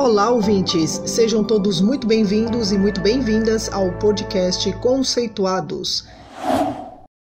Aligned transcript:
Olá, 0.00 0.30
ouvintes! 0.30 0.92
Sejam 1.04 1.44
todos 1.46 1.78
muito 1.78 2.06
bem-vindos 2.06 2.72
e 2.72 2.78
muito 2.78 3.02
bem-vindas 3.02 3.68
ao 3.68 3.98
podcast 3.98 4.72
Conceituados. 4.78 6.06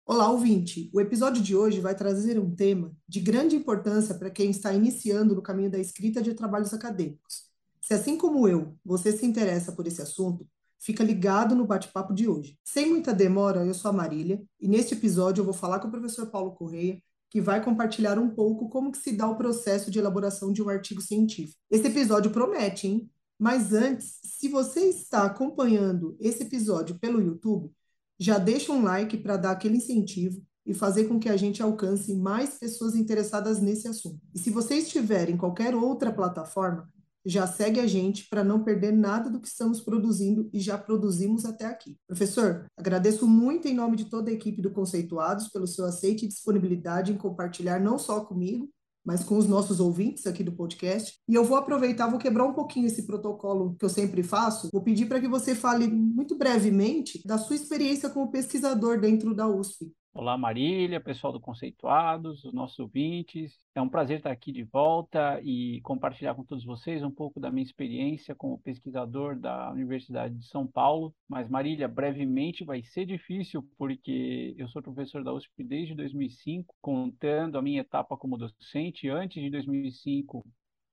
Olá, 0.07 0.31
ouvinte! 0.31 0.89
O 0.95 1.01
episódio 1.01 1.43
de 1.43 1.57
hoje 1.57 1.81
vai 1.81 1.93
trazer 1.97 2.39
um 2.39 2.55
tema 2.55 2.93
de 3.09 3.19
grande 3.19 3.57
importância 3.57 4.15
para 4.15 4.31
quem 4.31 4.51
está 4.51 4.73
iniciando 4.73 5.35
no 5.35 5.43
caminho 5.43 5.69
da 5.69 5.79
escrita 5.81 6.23
de 6.23 6.35
trabalhos 6.35 6.73
acadêmicos. 6.73 7.47
Se, 7.81 7.95
assim 7.95 8.17
como 8.17 8.47
eu, 8.47 8.77
você 8.85 9.11
se 9.11 9.27
interessa 9.27 9.73
por 9.73 9.85
esse 9.89 10.01
assunto, 10.01 10.47
fica 10.79 11.03
ligado 11.03 11.57
no 11.57 11.67
bate-papo 11.67 12.15
de 12.15 12.29
hoje. 12.29 12.57
Sem 12.63 12.91
muita 12.91 13.13
demora, 13.13 13.67
eu 13.67 13.75
sou 13.75 13.89
a 13.89 13.93
Marília 13.93 14.41
e 14.61 14.69
neste 14.69 14.95
episódio 14.95 15.41
eu 15.41 15.45
vou 15.45 15.53
falar 15.53 15.81
com 15.81 15.89
o 15.89 15.91
professor 15.91 16.27
Paulo 16.27 16.53
Correia 16.53 17.03
que 17.31 17.41
vai 17.41 17.63
compartilhar 17.63 18.19
um 18.19 18.31
pouco 18.31 18.69
como 18.69 18.91
que 18.91 18.99
se 18.99 19.13
dá 19.13 19.29
o 19.29 19.37
processo 19.37 19.91
de 19.91 19.99
elaboração 19.99 20.53
de 20.53 20.63
um 20.63 20.69
artigo 20.69 21.01
científico. 21.01 21.59
Esse 21.71 21.87
episódio 21.87 22.31
promete, 22.31 22.87
hein? 22.87 23.11
Mas 23.39 23.73
antes, 23.73 24.19
se 24.23 24.49
você 24.49 24.81
está 24.89 25.25
acompanhando 25.25 26.17
esse 26.19 26.43
episódio 26.43 26.99
pelo 26.99 27.21
YouTube, 27.21 27.71
já 28.19 28.39
deixa 28.39 28.73
um 28.73 28.83
like 28.83 29.17
para 29.19 29.37
dar 29.37 29.53
aquele 29.53 29.77
incentivo 29.77 30.43
e 30.67 30.75
fazer 30.75 31.05
com 31.05 31.19
que 31.19 31.29
a 31.29 31.37
gente 31.37 31.63
alcance 31.63 32.15
mais 32.15 32.59
pessoas 32.59 32.95
interessadas 32.95 33.61
nesse 33.61 33.87
assunto. 33.87 34.21
E 34.35 34.39
se 34.39 34.51
você 34.51 34.75
estiver 34.75 35.31
em 35.31 35.37
qualquer 35.37 35.75
outra 35.75 36.13
plataforma, 36.13 36.91
já 37.25 37.47
segue 37.47 37.81
a 37.81 37.87
gente 37.87 38.29
para 38.29 38.45
não 38.45 38.63
perder 38.63 38.93
nada 38.93 39.31
do 39.31 39.41
que 39.41 39.49
estamos 39.49 39.81
produzindo 39.81 40.49
e 40.53 40.61
já 40.61 40.79
produzimos 40.79 41.45
até 41.45 41.67
aqui. 41.67 41.97
Professor, 42.07 42.67
agradeço 42.77 43.27
muito 43.27 43.69
em 43.69 43.75
nome 43.75 43.97
de 43.97 44.07
toda 44.07 44.31
a 44.31 44.35
equipe 44.35 44.63
do 44.63 44.71
Conceituados 44.71 45.49
pelo 45.49 45.67
seu 45.67 45.85
aceite 45.85 46.25
e 46.25 46.29
disponibilidade 46.29 47.13
em 47.13 47.17
compartilhar 47.17 47.81
não 47.81 47.99
só 47.99 48.25
comigo, 48.25 48.69
mas 49.05 49.25
com 49.25 49.39
os 49.39 49.47
nossos 49.47 49.81
ouvintes 49.81 50.27
aqui 50.27 50.45
do 50.45 50.53
podcast. 50.53 51.19
E 51.27 51.35
eu 51.35 51.43
vou 51.43 51.57
aproveitar, 51.57 52.09
vou 52.09 52.19
quebrar 52.19 52.45
um 52.45 52.53
pouquinho 52.53 52.87
esse 52.87 53.07
protocolo 53.07 53.75
que 53.79 53.85
eu 53.85 53.89
sempre 53.89 54.23
faço. 54.23 54.69
Vou 54.71 54.83
pedir 54.83 55.07
para 55.07 55.19
que 55.19 55.27
você 55.27 55.55
fale 55.55 55.89
muito 55.89 56.37
brevemente 56.37 57.23
da 57.27 57.39
sua 57.39 57.57
experiência 57.57 58.11
como 58.11 58.31
pesquisador 58.31 59.01
dentro 59.01 59.35
da 59.35 59.49
USP. 59.49 59.91
Olá, 60.21 60.37
Marília, 60.37 61.01
pessoal 61.01 61.33
do 61.33 61.39
Conceituados, 61.39 62.45
os 62.45 62.53
nossos 62.53 62.77
ouvintes. 62.81 63.57
É 63.73 63.81
um 63.81 63.89
prazer 63.89 64.17
estar 64.17 64.33
aqui 64.33 64.51
de 64.51 64.65
volta 64.65 65.41
e 65.45 65.81
compartilhar 65.83 66.35
com 66.35 66.43
todos 66.43 66.65
vocês 66.65 67.05
um 67.05 67.11
pouco 67.11 67.39
da 67.39 67.53
minha 67.53 67.65
experiência 67.65 68.35
como 68.35 68.59
pesquisador 68.59 69.39
da 69.39 69.71
Universidade 69.71 70.35
de 70.35 70.45
São 70.49 70.67
Paulo. 70.67 71.15
Mas, 71.29 71.49
Marília, 71.49 71.87
brevemente 71.87 72.65
vai 72.65 72.83
ser 72.83 73.07
difícil, 73.07 73.63
porque 73.79 74.57
eu 74.59 74.67
sou 74.67 74.83
professor 74.83 75.23
da 75.23 75.33
USP 75.33 75.63
desde 75.63 75.95
2005, 75.95 76.75
contando 76.83 77.57
a 77.57 77.63
minha 77.63 77.83
etapa 77.83 78.17
como 78.17 78.37
docente. 78.37 79.09
Antes 79.09 79.41
de 79.41 79.49
2005, 79.49 80.45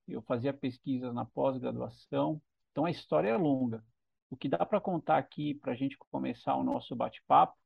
eu 0.08 0.22
fazia 0.22 0.54
pesquisas 0.54 1.12
na 1.16 1.26
pós-graduação. 1.26 2.40
Então, 2.72 2.86
a 2.86 2.92
história 2.92 3.30
é 3.30 3.36
longa. 3.36 3.84
O 4.30 4.38
que 4.38 4.48
dá 4.48 4.64
para 4.64 4.80
contar 4.80 5.18
aqui, 5.18 5.56
para 5.56 5.72
a 5.72 5.76
gente 5.76 5.98
começar 6.12 6.56
o 6.56 6.64
nosso 6.64 6.96
bate-papo, 6.96 7.65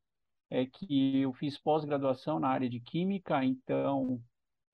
é 0.49 0.65
que 0.65 1.21
eu 1.21 1.33
fiz 1.33 1.57
pós-graduação 1.57 2.39
na 2.39 2.49
área 2.49 2.69
de 2.69 2.79
química, 2.79 3.43
então 3.43 4.21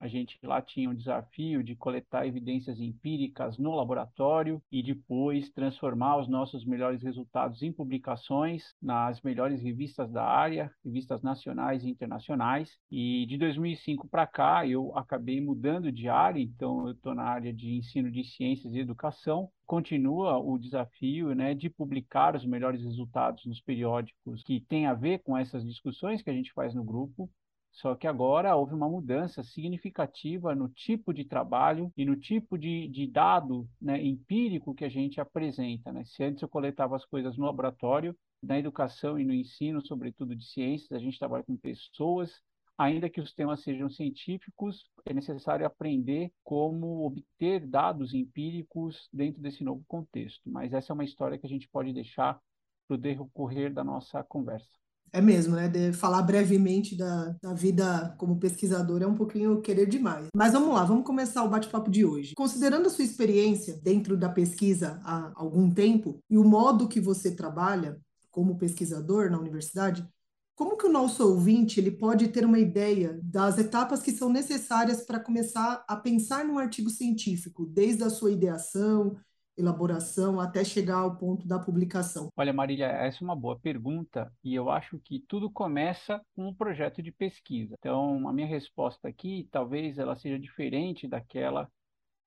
a 0.00 0.08
gente 0.08 0.38
lá 0.42 0.60
tinha 0.60 0.90
o 0.90 0.94
desafio 0.94 1.62
de 1.62 1.74
coletar 1.74 2.26
evidências 2.26 2.80
empíricas 2.80 3.58
no 3.58 3.74
laboratório 3.74 4.62
e 4.70 4.82
depois 4.82 5.50
transformar 5.50 6.18
os 6.18 6.28
nossos 6.28 6.64
melhores 6.64 7.02
resultados 7.02 7.62
em 7.62 7.72
publicações 7.72 8.74
nas 8.80 9.20
melhores 9.22 9.62
revistas 9.62 10.10
da 10.10 10.24
área, 10.24 10.70
revistas 10.84 11.22
nacionais 11.22 11.84
e 11.84 11.88
internacionais. 11.88 12.70
E 12.90 13.26
de 13.26 13.38
2005 13.38 14.08
para 14.08 14.26
cá 14.26 14.66
eu 14.66 14.96
acabei 14.96 15.40
mudando 15.40 15.90
de 15.90 16.08
área, 16.08 16.40
então 16.40 16.86
eu 16.86 16.92
estou 16.92 17.14
na 17.14 17.24
área 17.24 17.52
de 17.52 17.76
ensino 17.76 18.10
de 18.10 18.24
ciências 18.24 18.74
e 18.74 18.78
educação 18.78 19.50
continua 19.66 20.38
o 20.38 20.56
desafio 20.56 21.34
né, 21.34 21.52
de 21.52 21.68
publicar 21.68 22.36
os 22.36 22.46
melhores 22.46 22.82
resultados 22.82 23.44
nos 23.44 23.60
periódicos 23.60 24.42
que 24.44 24.60
tem 24.60 24.86
a 24.86 24.94
ver 24.94 25.18
com 25.24 25.36
essas 25.36 25.64
discussões 25.64 26.22
que 26.22 26.30
a 26.30 26.32
gente 26.32 26.52
faz 26.52 26.74
no 26.74 26.84
grupo. 26.84 27.28
Só 27.76 27.94
que 27.94 28.06
agora 28.06 28.56
houve 28.56 28.72
uma 28.74 28.88
mudança 28.88 29.42
significativa 29.42 30.54
no 30.54 30.66
tipo 30.66 31.12
de 31.12 31.26
trabalho 31.26 31.92
e 31.94 32.06
no 32.06 32.16
tipo 32.16 32.56
de, 32.56 32.88
de 32.88 33.06
dado 33.06 33.68
né, 33.80 34.02
empírico 34.02 34.74
que 34.74 34.84
a 34.84 34.88
gente 34.88 35.20
apresenta. 35.20 35.92
Né? 35.92 36.02
Se 36.06 36.24
antes 36.24 36.40
eu 36.40 36.48
coletava 36.48 36.96
as 36.96 37.04
coisas 37.04 37.36
no 37.36 37.44
laboratório, 37.44 38.16
na 38.42 38.58
educação 38.58 39.18
e 39.18 39.26
no 39.26 39.34
ensino, 39.34 39.84
sobretudo 39.84 40.34
de 40.34 40.46
ciências, 40.46 40.90
a 40.90 40.98
gente 40.98 41.18
trabalha 41.18 41.44
com 41.44 41.54
pessoas, 41.54 42.32
ainda 42.78 43.10
que 43.10 43.20
os 43.20 43.34
temas 43.34 43.62
sejam 43.62 43.90
científicos, 43.90 44.90
é 45.04 45.12
necessário 45.12 45.66
aprender 45.66 46.32
como 46.42 47.04
obter 47.04 47.66
dados 47.66 48.14
empíricos 48.14 49.06
dentro 49.12 49.42
desse 49.42 49.62
novo 49.62 49.84
contexto. 49.86 50.40
Mas 50.46 50.72
essa 50.72 50.92
é 50.92 50.94
uma 50.94 51.04
história 51.04 51.36
que 51.36 51.46
a 51.46 51.50
gente 51.50 51.68
pode 51.68 51.92
deixar 51.92 52.40
para 52.88 52.94
o 52.94 52.98
decorrer 52.98 53.70
da 53.70 53.84
nossa 53.84 54.24
conversa. 54.24 54.85
É 55.12 55.20
mesmo, 55.20 55.54
né? 55.54 55.68
De 55.68 55.92
falar 55.92 56.22
brevemente 56.22 56.96
da, 56.96 57.34
da 57.42 57.54
vida 57.54 58.14
como 58.18 58.38
pesquisador 58.38 59.02
é 59.02 59.06
um 59.06 59.14
pouquinho 59.14 59.60
querer 59.60 59.86
demais. 59.86 60.26
Mas 60.34 60.52
vamos 60.52 60.74
lá, 60.74 60.84
vamos 60.84 61.06
começar 61.06 61.42
o 61.44 61.48
bate-papo 61.48 61.90
de 61.90 62.04
hoje. 62.04 62.34
Considerando 62.34 62.86
a 62.86 62.90
sua 62.90 63.04
experiência 63.04 63.78
dentro 63.82 64.16
da 64.16 64.28
pesquisa 64.28 65.00
há 65.04 65.32
algum 65.34 65.70
tempo 65.70 66.18
e 66.28 66.36
o 66.36 66.44
modo 66.44 66.88
que 66.88 67.00
você 67.00 67.30
trabalha 67.30 67.98
como 68.30 68.58
pesquisador 68.58 69.30
na 69.30 69.38
universidade, 69.38 70.06
como 70.54 70.76
que 70.76 70.86
o 70.86 70.92
nosso 70.92 71.26
ouvinte 71.26 71.78
ele 71.78 71.90
pode 71.90 72.28
ter 72.28 72.44
uma 72.44 72.58
ideia 72.58 73.18
das 73.22 73.58
etapas 73.58 74.02
que 74.02 74.10
são 74.10 74.30
necessárias 74.30 75.02
para 75.02 75.20
começar 75.20 75.84
a 75.86 75.96
pensar 75.96 76.44
num 76.44 76.58
artigo 76.58 76.88
científico, 76.88 77.66
desde 77.66 78.02
a 78.02 78.10
sua 78.10 78.32
ideação, 78.32 79.16
elaboração 79.56 80.38
até 80.38 80.62
chegar 80.64 80.98
ao 80.98 81.16
ponto 81.16 81.46
da 81.46 81.58
publicação? 81.58 82.28
Olha, 82.36 82.52
Marília, 82.52 82.86
essa 82.86 83.22
é 83.22 83.24
uma 83.24 83.36
boa 83.36 83.58
pergunta 83.58 84.32
e 84.44 84.54
eu 84.54 84.70
acho 84.70 84.98
que 84.98 85.20
tudo 85.20 85.50
começa 85.50 86.20
com 86.34 86.48
um 86.48 86.54
projeto 86.54 87.02
de 87.02 87.10
pesquisa. 87.10 87.74
Então, 87.78 88.28
a 88.28 88.32
minha 88.32 88.46
resposta 88.46 89.08
aqui 89.08 89.48
talvez 89.50 89.98
ela 89.98 90.14
seja 90.14 90.38
diferente 90.38 91.08
daquela 91.08 91.70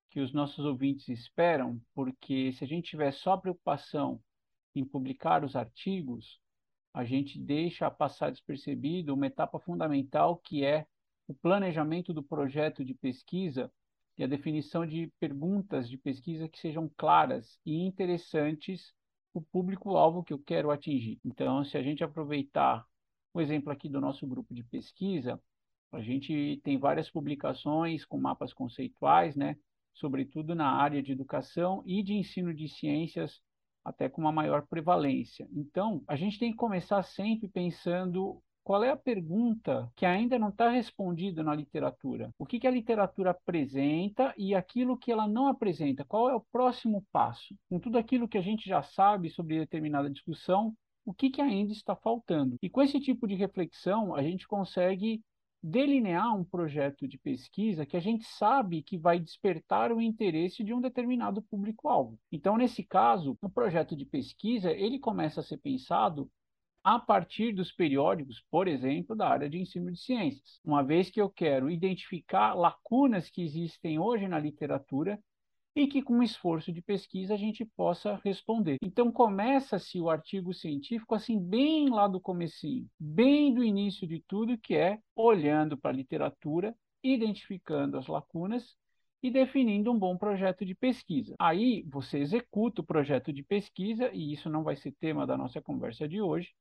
que 0.09 0.19
os 0.19 0.33
nossos 0.33 0.65
ouvintes 0.65 1.07
esperam, 1.07 1.79
porque 1.93 2.51
se 2.53 2.63
a 2.63 2.67
gente 2.67 2.89
tiver 2.89 3.11
só 3.11 3.37
preocupação 3.37 4.19
em 4.73 4.83
publicar 4.83 5.43
os 5.43 5.55
artigos, 5.55 6.39
a 6.93 7.03
gente 7.03 7.39
deixa 7.39 7.89
passar 7.91 8.31
despercebido 8.31 9.13
uma 9.13 9.27
etapa 9.27 9.59
fundamental 9.59 10.37
que 10.37 10.65
é 10.65 10.87
o 11.27 11.33
planejamento 11.33 12.11
do 12.11 12.23
projeto 12.23 12.83
de 12.83 12.95
pesquisa 12.95 13.71
e 14.19 14.23
a 14.23 14.27
definição 14.27 14.85
de 14.85 15.09
perguntas 15.17 15.89
de 15.89 15.97
pesquisa 15.97 16.49
que 16.49 16.59
sejam 16.59 16.91
claras 16.97 17.57
e 17.65 17.77
interessantes 17.85 18.93
para 19.31 19.39
o 19.39 19.45
público-alvo 19.45 20.25
que 20.25 20.33
eu 20.33 20.39
quero 20.39 20.71
atingir. 20.71 21.21
Então, 21.23 21.63
se 21.63 21.77
a 21.77 21.81
gente 21.81 22.03
aproveitar 22.03 22.85
o 23.33 23.39
exemplo 23.39 23.71
aqui 23.71 23.87
do 23.87 24.01
nosso 24.01 24.27
grupo 24.27 24.53
de 24.53 24.61
pesquisa, 24.61 25.41
a 25.93 26.01
gente 26.01 26.59
tem 26.65 26.77
várias 26.77 27.09
publicações 27.09 28.03
com 28.03 28.19
mapas 28.19 28.53
conceituais, 28.53 29.37
né, 29.37 29.55
sobretudo 29.93 30.53
na 30.53 30.69
área 30.69 31.01
de 31.01 31.13
educação 31.13 31.81
e 31.85 32.03
de 32.03 32.13
ensino 32.13 32.53
de 32.53 32.67
ciências 32.67 33.39
até 33.85 34.09
com 34.09 34.19
uma 34.19 34.33
maior 34.33 34.67
prevalência. 34.67 35.47
Então, 35.53 36.03
a 36.05 36.17
gente 36.17 36.37
tem 36.37 36.51
que 36.51 36.57
começar 36.57 37.01
sempre 37.03 37.47
pensando 37.47 38.43
qual 38.69 38.83
é 38.83 38.91
a 38.91 38.95
pergunta 38.95 39.91
que 39.95 40.05
ainda 40.05 40.37
não 40.37 40.49
está 40.49 40.69
respondida 40.69 41.41
na 41.41 41.55
literatura. 41.55 42.29
O 42.37 42.45
que, 42.45 42.59
que 42.59 42.67
a 42.67 42.71
literatura 42.71 43.31
apresenta 43.31 44.31
e 44.37 44.53
aquilo 44.53 44.95
que 44.95 45.11
ela 45.11 45.27
não 45.27 45.47
apresenta? 45.47 46.05
Qual 46.05 46.29
é 46.29 46.35
o 46.35 46.45
próximo 46.51 47.03
passo? 47.11 47.55
Com 47.67 47.79
tudo 47.79 47.97
aquilo 47.97 48.27
que 48.27 48.37
a 48.37 48.43
gente 48.43 48.69
já 48.69 48.83
sabe 48.83 49.31
sobre 49.31 49.57
determinada 49.57 50.07
discussão, 50.07 50.71
o 51.03 51.11
que, 51.11 51.31
que 51.31 51.41
ainda 51.41 51.73
está 51.73 51.95
faltando? 51.95 52.57
E 52.61 52.69
com 52.69 52.79
esse 52.79 52.99
tipo 52.99 53.27
de 53.27 53.33
reflexão, 53.33 54.13
a 54.13 54.21
gente 54.21 54.47
consegue 54.47 55.19
delinear 55.63 56.37
um 56.37 56.43
projeto 56.43 57.07
de 57.07 57.17
pesquisa 57.17 57.87
que 57.87 57.97
a 57.97 57.99
gente 57.99 58.25
sabe 58.25 58.83
que 58.83 58.99
vai 58.99 59.19
despertar 59.19 59.91
o 59.91 59.99
interesse 59.99 60.63
de 60.63 60.75
um 60.75 60.79
determinado 60.79 61.41
público-alvo. 61.41 62.19
Então, 62.31 62.55
nesse 62.55 62.83
caso, 62.83 63.35
o 63.41 63.49
projeto 63.49 63.95
de 63.95 64.05
pesquisa 64.05 64.71
ele 64.71 64.99
começa 64.99 65.39
a 65.39 65.43
ser 65.43 65.57
pensado 65.57 66.29
a 66.83 66.97
partir 66.97 67.53
dos 67.53 67.71
periódicos, 67.71 68.43
por 68.49 68.67
exemplo, 68.67 69.15
da 69.15 69.27
área 69.27 69.49
de 69.49 69.59
ensino 69.59 69.91
de 69.91 69.99
ciências. 69.99 70.59
Uma 70.63 70.83
vez 70.83 71.09
que 71.09 71.21
eu 71.21 71.29
quero 71.29 71.69
identificar 71.69 72.53
lacunas 72.53 73.29
que 73.29 73.41
existem 73.41 73.99
hoje 73.99 74.27
na 74.27 74.39
literatura 74.39 75.19
e 75.75 75.87
que 75.87 76.01
com 76.01 76.21
esforço 76.23 76.71
de 76.71 76.81
pesquisa 76.81 77.33
a 77.33 77.37
gente 77.37 77.63
possa 77.63 78.19
responder. 78.23 78.77
Então 78.81 79.11
começa-se 79.11 79.99
o 79.99 80.09
artigo 80.09 80.53
científico 80.53 81.15
assim 81.15 81.39
bem 81.39 81.89
lá 81.89 82.07
do 82.07 82.19
comecinho, 82.19 82.89
bem 82.99 83.53
do 83.53 83.63
início 83.63 84.07
de 84.07 84.23
tudo, 84.27 84.57
que 84.57 84.75
é 84.75 84.99
olhando 85.15 85.77
para 85.77 85.91
a 85.91 85.93
literatura, 85.93 86.75
identificando 87.03 87.97
as 87.97 88.07
lacunas 88.07 88.75
e 89.21 89.29
definindo 89.29 89.91
um 89.91 89.99
bom 89.99 90.17
projeto 90.17 90.65
de 90.65 90.73
pesquisa. 90.73 91.35
Aí 91.39 91.83
você 91.89 92.19
executa 92.19 92.81
o 92.81 92.85
projeto 92.85 93.33
de 93.33 93.43
pesquisa, 93.43 94.09
e 94.13 94.33
isso 94.33 94.49
não 94.49 94.63
vai 94.63 94.75
ser 94.75 94.91
tema 94.93 95.27
da 95.27 95.37
nossa 95.37 95.61
conversa 95.61 96.07
de 96.07 96.21
hoje, 96.21 96.53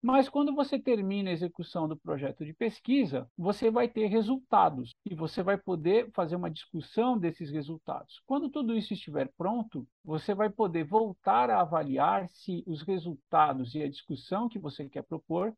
Mas 0.00 0.28
quando 0.28 0.54
você 0.54 0.78
termina 0.78 1.30
a 1.30 1.32
execução 1.32 1.88
do 1.88 1.96
projeto 1.96 2.44
de 2.44 2.54
pesquisa, 2.54 3.28
você 3.36 3.68
vai 3.68 3.88
ter 3.88 4.06
resultados 4.06 4.94
e 5.04 5.12
você 5.12 5.42
vai 5.42 5.58
poder 5.58 6.08
fazer 6.12 6.36
uma 6.36 6.50
discussão 6.50 7.18
desses 7.18 7.50
resultados. 7.50 8.22
Quando 8.24 8.48
tudo 8.48 8.76
isso 8.76 8.92
estiver 8.92 9.28
pronto, 9.36 9.86
você 10.04 10.34
vai 10.34 10.50
poder 10.50 10.84
voltar 10.84 11.50
a 11.50 11.60
avaliar 11.60 12.28
se 12.28 12.62
os 12.64 12.82
resultados 12.82 13.74
e 13.74 13.82
a 13.82 13.88
discussão 13.88 14.48
que 14.48 14.58
você 14.58 14.88
quer 14.88 15.02
propor 15.02 15.52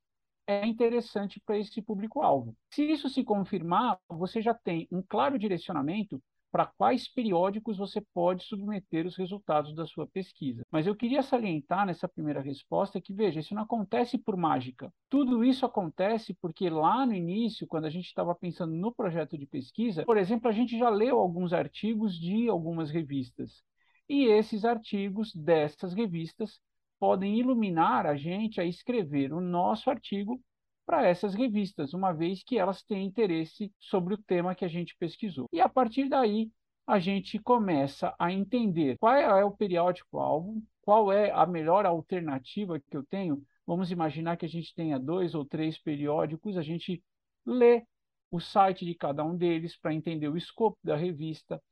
é 0.47 0.67
interessante 0.67 1.39
para 1.45 1.59
esse 1.59 1.81
público-alvo. 1.83 2.57
Se 2.73 2.83
isso 2.83 3.09
se 3.09 3.23
confirmar, 3.23 3.99
você 4.09 4.41
já 4.41 4.55
tem 4.55 4.89
um 4.91 5.03
claro 5.03 5.39
direcionamento 5.39 6.21
para 6.51 6.67
quais 6.67 7.09
periódicos 7.09 7.79
você 7.79 8.01
pode 8.13 8.45
submeter 8.45 9.07
os 9.07 9.17
resultados 9.17 9.75
da 9.75 9.87
sua 9.87 10.07
pesquisa. 10.07 10.63
Mas 10.71 10.87
eu 10.87 10.95
queria 10.95 11.23
salientar 11.23 11.87
nessa 11.87 12.09
primeira 12.09 12.41
resposta 12.41 13.01
que, 13.01 13.13
veja, 13.13 13.41
isso 13.41 13.55
não 13.55 13.63
acontece 13.63 14.19
por 14.19 14.37
mágica. 14.37 14.93
Tudo 15.09 15.45
isso 15.45 15.65
acontece 15.65 16.35
porque 16.41 16.69
lá 16.69 17.07
no 17.07 17.15
início, 17.15 17.67
quando 17.67 17.85
a 17.85 17.91
gente 17.91 18.07
estava 18.07 18.35
pensando 18.35 18.75
no 18.75 18.93
projeto 18.93 19.39
de 19.39 19.47
pesquisa, 19.47 20.05
por 20.05 20.17
exemplo, 20.17 20.49
a 20.49 20.53
gente 20.53 20.79
já 20.79 20.89
leu 20.89 21.19
alguns 21.19 21.53
artigos 21.53 22.19
de 22.19 22.49
algumas 22.49 22.91
revistas. 22.91 23.63
E 24.09 24.25
esses 24.25 24.65
artigos 24.65 25.33
dessas 25.35 25.95
revistas 25.95 26.61
podem 26.99 27.39
iluminar 27.39 28.07
a 28.07 28.17
gente 28.17 28.61
a 28.61 28.65
escrever 28.65 29.33
o 29.33 29.41
nosso 29.41 29.89
artigo 29.89 30.41
para 30.91 31.07
essas 31.07 31.35
revistas, 31.35 31.95
uma 31.95 32.11
vez 32.11 32.43
que 32.43 32.59
elas 32.59 32.83
têm 32.83 33.07
interesse 33.07 33.73
sobre 33.79 34.13
o 34.13 34.19
tema 34.19 34.57
que 34.57 34.65
a 34.65 34.69
gente 34.69 34.97
pesquisou. 34.99 35.47
E 35.53 35.61
a 35.61 35.69
partir 35.69 36.09
daí, 36.09 36.51
a 36.85 36.99
gente 36.99 37.39
começa 37.39 38.13
a 38.19 38.33
entender 38.33 38.99
qual 38.99 39.15
é 39.15 39.45
o 39.45 39.53
periódico-alvo, 39.53 40.61
qual 40.83 41.13
é 41.13 41.31
a 41.31 41.47
melhor 41.47 41.87
alternativa 41.87 42.81
que 42.81 42.97
eu 42.97 43.05
tenho. 43.05 43.41
Vamos 43.65 43.93
imaginar 43.93 44.37
que 44.37 44.45
a 44.45 44.49
gente 44.49 44.75
tenha 44.75 44.99
dois 44.99 45.33
ou 45.33 45.45
três 45.45 45.79
periódicos, 45.79 46.59
a 46.59 46.63
gente 46.63 47.01
lê 47.47 47.85
o 48.29 48.41
site 48.41 48.85
de 48.85 48.97
cada 48.97 49.23
um 49.23 49.37
deles 49.37 49.77
para 49.77 49.95
entender 49.95 50.27
o 50.27 50.37
escopo 50.37 50.77
da 50.83 50.97
revista, 50.97 51.63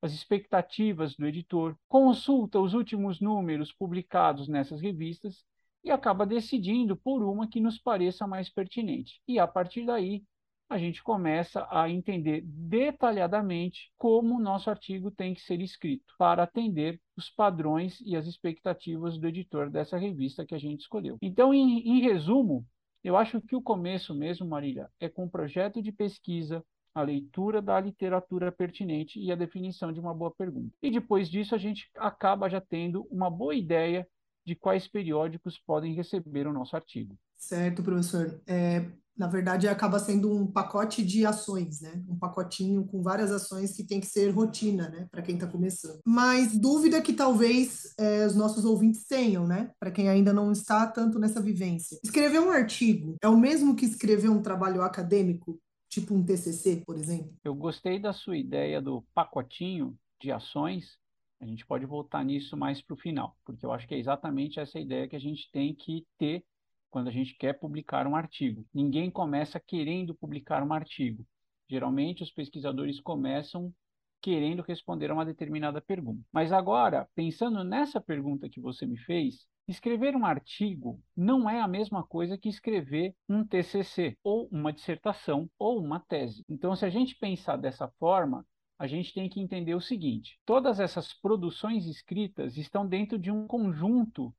as 0.00 0.12
expectativas 0.12 1.16
do 1.16 1.26
editor, 1.26 1.76
consulta 1.88 2.60
os 2.60 2.74
últimos 2.74 3.20
números 3.20 3.72
publicados 3.72 4.46
nessas 4.46 4.80
revistas 4.80 5.44
e 5.88 5.90
acaba 5.90 6.26
decidindo 6.26 6.96
por 6.96 7.22
uma 7.22 7.48
que 7.48 7.60
nos 7.60 7.78
pareça 7.78 8.26
mais 8.26 8.50
pertinente. 8.50 9.20
E 9.26 9.38
a 9.38 9.46
partir 9.46 9.86
daí, 9.86 10.22
a 10.68 10.76
gente 10.76 11.02
começa 11.02 11.66
a 11.70 11.88
entender 11.88 12.42
detalhadamente 12.44 13.90
como 13.96 14.36
o 14.36 14.40
nosso 14.40 14.68
artigo 14.68 15.10
tem 15.10 15.32
que 15.32 15.40
ser 15.40 15.62
escrito 15.62 16.12
para 16.18 16.42
atender 16.42 17.00
os 17.16 17.30
padrões 17.30 17.98
e 18.02 18.14
as 18.14 18.26
expectativas 18.26 19.18
do 19.18 19.26
editor 19.26 19.70
dessa 19.70 19.96
revista 19.96 20.44
que 20.44 20.54
a 20.54 20.58
gente 20.58 20.80
escolheu. 20.80 21.16
Então, 21.22 21.54
em, 21.54 21.78
em 21.78 22.00
resumo, 22.02 22.66
eu 23.02 23.16
acho 23.16 23.40
que 23.40 23.56
o 23.56 23.62
começo 23.62 24.14
mesmo, 24.14 24.46
Marília, 24.46 24.90
é 25.00 25.08
com 25.08 25.24
o 25.24 25.30
projeto 25.30 25.80
de 25.80 25.90
pesquisa, 25.90 26.62
a 26.94 27.00
leitura 27.00 27.62
da 27.62 27.80
literatura 27.80 28.52
pertinente 28.52 29.18
e 29.18 29.32
a 29.32 29.36
definição 29.36 29.90
de 29.90 30.00
uma 30.00 30.12
boa 30.12 30.30
pergunta. 30.30 30.76
E 30.82 30.90
depois 30.90 31.30
disso, 31.30 31.54
a 31.54 31.58
gente 31.58 31.88
acaba 31.96 32.50
já 32.50 32.60
tendo 32.60 33.06
uma 33.10 33.30
boa 33.30 33.54
ideia 33.54 34.06
de 34.48 34.54
quais 34.54 34.88
periódicos 34.88 35.58
podem 35.58 35.94
receber 35.94 36.46
o 36.46 36.52
nosso 36.54 36.74
artigo. 36.74 37.14
Certo, 37.36 37.82
professor. 37.82 38.40
É, 38.46 38.86
na 39.14 39.26
verdade, 39.26 39.68
acaba 39.68 39.98
sendo 39.98 40.32
um 40.32 40.46
pacote 40.46 41.04
de 41.04 41.26
ações, 41.26 41.82
né? 41.82 42.02
Um 42.08 42.18
pacotinho 42.18 42.86
com 42.86 43.02
várias 43.02 43.30
ações 43.30 43.76
que 43.76 43.84
tem 43.84 44.00
que 44.00 44.06
ser 44.06 44.30
rotina, 44.30 44.88
né? 44.88 45.06
Para 45.10 45.20
quem 45.20 45.34
está 45.34 45.46
começando. 45.46 46.00
Mas 46.06 46.58
dúvida 46.58 47.02
que 47.02 47.12
talvez 47.12 47.94
é, 47.98 48.24
os 48.24 48.34
nossos 48.34 48.64
ouvintes 48.64 49.06
tenham, 49.06 49.46
né? 49.46 49.70
Para 49.78 49.90
quem 49.90 50.08
ainda 50.08 50.32
não 50.32 50.50
está 50.50 50.86
tanto 50.86 51.18
nessa 51.18 51.42
vivência. 51.42 51.98
Escrever 52.02 52.40
um 52.40 52.50
artigo 52.50 53.16
é 53.22 53.28
o 53.28 53.36
mesmo 53.36 53.76
que 53.76 53.84
escrever 53.84 54.30
um 54.30 54.40
trabalho 54.40 54.80
acadêmico, 54.80 55.60
tipo 55.90 56.14
um 56.14 56.24
TCC, 56.24 56.82
por 56.86 56.96
exemplo? 56.96 57.34
Eu 57.44 57.54
gostei 57.54 57.98
da 58.00 58.14
sua 58.14 58.38
ideia 58.38 58.80
do 58.80 59.04
pacotinho 59.14 59.94
de 60.20 60.32
ações, 60.32 60.96
a 61.40 61.46
gente 61.46 61.66
pode 61.66 61.86
voltar 61.86 62.24
nisso 62.24 62.56
mais 62.56 62.82
para 62.82 62.94
o 62.94 62.98
final, 62.98 63.36
porque 63.44 63.64
eu 63.64 63.72
acho 63.72 63.86
que 63.86 63.94
é 63.94 63.98
exatamente 63.98 64.58
essa 64.58 64.78
ideia 64.78 65.08
que 65.08 65.16
a 65.16 65.20
gente 65.20 65.50
tem 65.52 65.74
que 65.74 66.06
ter 66.18 66.44
quando 66.90 67.08
a 67.08 67.12
gente 67.12 67.34
quer 67.36 67.54
publicar 67.54 68.06
um 68.06 68.16
artigo. 68.16 68.66
Ninguém 68.72 69.10
começa 69.10 69.60
querendo 69.60 70.14
publicar 70.14 70.62
um 70.62 70.72
artigo. 70.72 71.24
Geralmente, 71.68 72.22
os 72.22 72.30
pesquisadores 72.30 72.98
começam 73.00 73.72
querendo 74.20 74.62
responder 74.62 75.10
a 75.10 75.14
uma 75.14 75.24
determinada 75.24 75.80
pergunta. 75.80 76.22
Mas 76.32 76.52
agora, 76.52 77.08
pensando 77.14 77.62
nessa 77.62 78.00
pergunta 78.00 78.48
que 78.48 78.60
você 78.60 78.86
me 78.86 78.96
fez, 78.96 79.46
escrever 79.68 80.16
um 80.16 80.24
artigo 80.24 81.00
não 81.16 81.48
é 81.48 81.60
a 81.60 81.68
mesma 81.68 82.02
coisa 82.02 82.38
que 82.38 82.48
escrever 82.48 83.14
um 83.28 83.44
TCC, 83.44 84.16
ou 84.24 84.48
uma 84.50 84.72
dissertação, 84.72 85.48
ou 85.58 85.78
uma 85.78 86.00
tese. 86.00 86.44
Então, 86.48 86.74
se 86.74 86.84
a 86.84 86.90
gente 86.90 87.16
pensar 87.16 87.56
dessa 87.56 87.86
forma, 87.98 88.44
a 88.78 88.86
gente 88.86 89.12
tem 89.12 89.28
que 89.28 89.40
entender 89.40 89.74
o 89.74 89.80
seguinte: 89.80 90.38
todas 90.46 90.78
essas 90.78 91.12
produções 91.12 91.86
escritas 91.86 92.56
estão 92.56 92.86
dentro 92.86 93.18
de 93.18 93.30
um 93.30 93.46
conjunto 93.46 94.34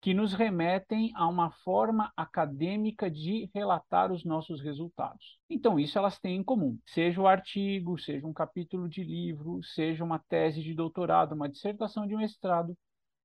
que 0.00 0.12
nos 0.12 0.32
remetem 0.32 1.12
a 1.14 1.28
uma 1.28 1.52
forma 1.62 2.12
acadêmica 2.16 3.08
de 3.08 3.48
relatar 3.54 4.10
os 4.10 4.24
nossos 4.24 4.60
resultados. 4.60 5.38
Então, 5.48 5.78
isso 5.78 5.96
elas 5.96 6.18
têm 6.18 6.38
em 6.38 6.42
comum. 6.42 6.76
Seja 6.84 7.20
o 7.20 7.28
artigo, 7.28 7.96
seja 7.96 8.26
um 8.26 8.32
capítulo 8.32 8.88
de 8.88 9.04
livro, 9.04 9.62
seja 9.62 10.02
uma 10.02 10.18
tese 10.18 10.60
de 10.60 10.74
doutorado, 10.74 11.36
uma 11.36 11.48
dissertação 11.48 12.04
de 12.04 12.16
mestrado, 12.16 12.76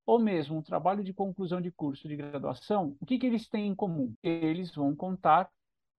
ou 0.06 0.20
mesmo 0.20 0.58
um 0.58 0.62
trabalho 0.62 1.04
de 1.04 1.14
conclusão 1.14 1.60
de 1.60 1.72
curso 1.72 2.08
de 2.08 2.16
graduação, 2.16 2.96
o 3.02 3.06
que, 3.08 3.18
que 3.18 3.26
eles 3.26 3.50
têm 3.50 3.70
em 3.70 3.76
comum? 3.76 4.14
Eles 4.22 4.74
vão 4.74 4.96
contar 4.96 5.50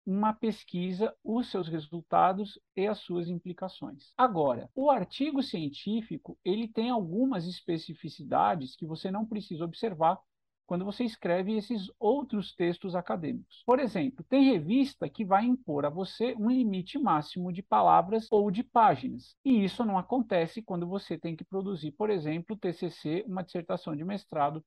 uma 0.09 0.33
pesquisa, 0.33 1.15
os 1.23 1.51
seus 1.51 1.69
resultados 1.69 2.59
e 2.75 2.87
as 2.87 2.97
suas 2.97 3.29
implicações. 3.29 4.15
Agora, 4.17 4.71
o 4.75 4.91
artigo 4.91 5.43
científico, 5.43 6.39
ele 6.43 6.67
tem 6.67 6.89
algumas 6.89 7.47
especificidades 7.47 8.75
que 8.75 8.87
você 8.87 9.11
não 9.11 9.27
precisa 9.27 9.67
observar 9.67 10.19
quando 10.67 10.85
você 10.87 11.05
escreve 11.05 11.55
esses 11.55 11.91
outros 11.99 12.55
textos 12.55 12.95
acadêmicos. 12.95 13.63
Por 13.67 13.79
exemplo, 13.79 14.25
tem 14.27 14.45
revista 14.45 15.11
que 15.11 15.27
vai 15.27 15.45
impor 15.45 15.85
a 15.85 15.91
você 15.91 16.35
um 16.39 16.51
limite 16.51 16.99
máximo 16.99 17.53
de 17.53 17.63
palavras 17.63 18.27
ou 18.31 18.51
de 18.51 18.63
páginas. 18.65 19.37
E 19.45 19.63
isso 19.63 19.85
não 19.85 19.99
acontece 19.99 20.63
quando 20.63 20.87
você 20.87 21.19
tem 21.19 21.37
que 21.37 21.45
produzir, 21.45 21.93
por 21.93 22.09
exemplo, 22.09 22.57
TCC, 22.57 23.25
uma 23.27 23.43
dissertação 23.43 23.95
de 23.95 24.05
mestrado 24.05 24.65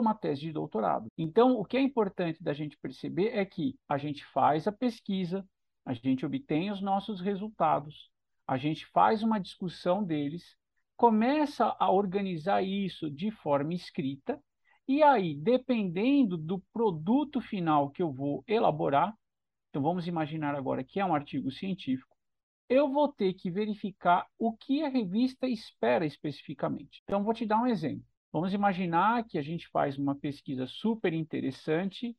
uma 0.00 0.14
tese 0.14 0.42
de 0.42 0.52
doutorado. 0.52 1.08
Então, 1.16 1.58
o 1.58 1.64
que 1.64 1.76
é 1.76 1.80
importante 1.80 2.42
da 2.42 2.52
gente 2.52 2.76
perceber 2.78 3.36
é 3.36 3.44
que 3.44 3.76
a 3.88 3.98
gente 3.98 4.24
faz 4.26 4.66
a 4.66 4.72
pesquisa, 4.72 5.46
a 5.84 5.92
gente 5.92 6.24
obtém 6.24 6.70
os 6.70 6.80
nossos 6.80 7.20
resultados, 7.20 8.10
a 8.46 8.56
gente 8.56 8.86
faz 8.86 9.22
uma 9.22 9.38
discussão 9.38 10.02
deles, 10.02 10.56
começa 10.96 11.74
a 11.78 11.90
organizar 11.90 12.62
isso 12.62 13.10
de 13.10 13.30
forma 13.30 13.74
escrita, 13.74 14.40
e 14.86 15.02
aí, 15.02 15.34
dependendo 15.34 16.36
do 16.36 16.58
produto 16.72 17.40
final 17.40 17.90
que 17.90 18.02
eu 18.02 18.12
vou 18.12 18.44
elaborar, 18.46 19.16
então 19.70 19.82
vamos 19.82 20.06
imaginar 20.06 20.54
agora 20.54 20.84
que 20.84 21.00
é 21.00 21.04
um 21.04 21.14
artigo 21.14 21.50
científico, 21.50 22.14
eu 22.68 22.90
vou 22.90 23.08
ter 23.08 23.34
que 23.34 23.50
verificar 23.50 24.26
o 24.38 24.52
que 24.52 24.82
a 24.82 24.88
revista 24.88 25.48
espera 25.48 26.04
especificamente. 26.06 27.02
Então, 27.04 27.24
vou 27.24 27.34
te 27.34 27.46
dar 27.46 27.60
um 27.60 27.66
exemplo. 27.66 28.13
Vamos 28.34 28.52
imaginar 28.52 29.22
que 29.22 29.38
a 29.38 29.42
gente 29.42 29.68
faz 29.68 29.96
uma 29.96 30.16
pesquisa 30.16 30.66
super 30.66 31.12
interessante 31.12 32.16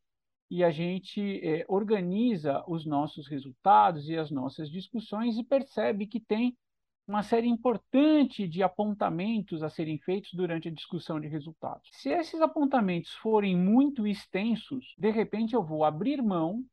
e 0.49 0.63
a 0.63 0.71
gente 0.71 1.45
é, 1.45 1.65
organiza 1.67 2.63
os 2.69 2.85
nossos 2.85 3.27
resultados 3.27 4.07
e 4.07 4.15
as 4.15 4.31
nossas 4.31 4.69
discussões 4.69 5.37
e 5.37 5.43
percebe 5.43 6.07
que 6.07 6.21
tem 6.21 6.57
uma 7.05 7.21
série 7.21 7.49
importante 7.49 8.47
de 8.47 8.63
apontamentos 8.63 9.61
a 9.61 9.67
serem 9.67 9.97
feitos 9.97 10.31
durante 10.33 10.69
a 10.69 10.71
discussão 10.71 11.19
de 11.19 11.27
resultados. 11.27 11.89
Se 11.91 12.07
esses 12.07 12.39
apontamentos 12.39 13.11
forem 13.15 13.53
muito 13.53 14.07
extensos, 14.07 14.95
de 14.97 15.11
repente 15.11 15.53
eu 15.53 15.65
vou 15.65 15.83
abrir 15.83 16.21
mão 16.21 16.63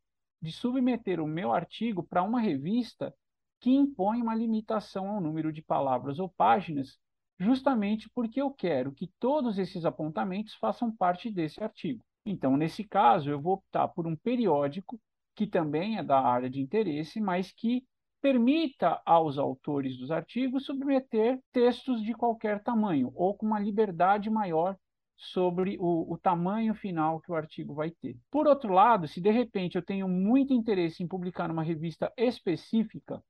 de 0.41 0.53
submeter 0.53 1.21
o 1.21 1.27
meu 1.27 1.53
artigo 1.53 2.05
para 2.05 2.23
uma 2.23 2.41
revista 2.41 3.13
que 3.59 3.71
impõe 3.71 4.23
uma 4.23 4.37
limitação 4.37 5.09
ao 5.09 5.21
número 5.21 5.53
de 5.53 5.63
palavras 5.63 6.21
ou 6.21 6.29
páginas 6.29 6.97
justamente 7.39 8.09
porque 8.15 8.41
eu 8.41 8.51
quero 8.51 8.93
que 8.93 9.11
todos 9.19 9.59
esses 9.59 9.85
apontamentos 9.85 10.55
façam 10.55 10.95
parte 10.95 11.31
desse 11.31 11.63
artigo. 11.63 12.03
Então, 12.25 12.57
nesse 12.57 12.85
caso, 12.85 13.31
eu 13.31 13.41
vou 13.41 13.55
optar 13.55 13.89
por 13.89 14.07
um 14.07 14.15
periódico 14.17 15.01
que 15.35 15.47
também 15.47 15.99
é 15.99 16.03
da 16.03 16.21
área 16.21 16.49
de 16.49 16.61
interesse, 16.61 17.21
mas 17.21 17.51
que 17.51 17.85
permita 18.21 19.03
aos 19.05 19.37
autores 19.37 19.99
dos 19.99 20.13
artigos 20.13 20.65
submeter 20.65 21.41
textos 21.51 22.03
de 22.03 22.15
qualquer 22.15 22.63
tamanho 22.63 23.11
ou 23.17 23.35
com 23.35 23.45
uma 23.45 23.59
liberdade 23.59 24.31
maior 24.31 24.77
sobre 25.17 25.77
o, 25.81 26.13
o, 26.13 26.19
tamanho 26.19 26.75
final 26.75 27.21
que 27.21 27.31
o 27.31 27.35
artigo 27.35 27.75
vai 27.75 27.91
ter. 27.91 28.17
Por 28.31 28.47
outro 28.47 28.73
lado, 28.73 29.09
se 29.09 29.21
de 29.21 29.31
repente 29.31 29.77
eu 29.77 29.83
tenho 29.83 30.09
muito 30.09 30.53
interesse 30.53 31.03
em 31.03 31.09
publicar 31.09 31.49
numa 31.49 31.63
revista 31.63 32.13
específica, 32.17 33.23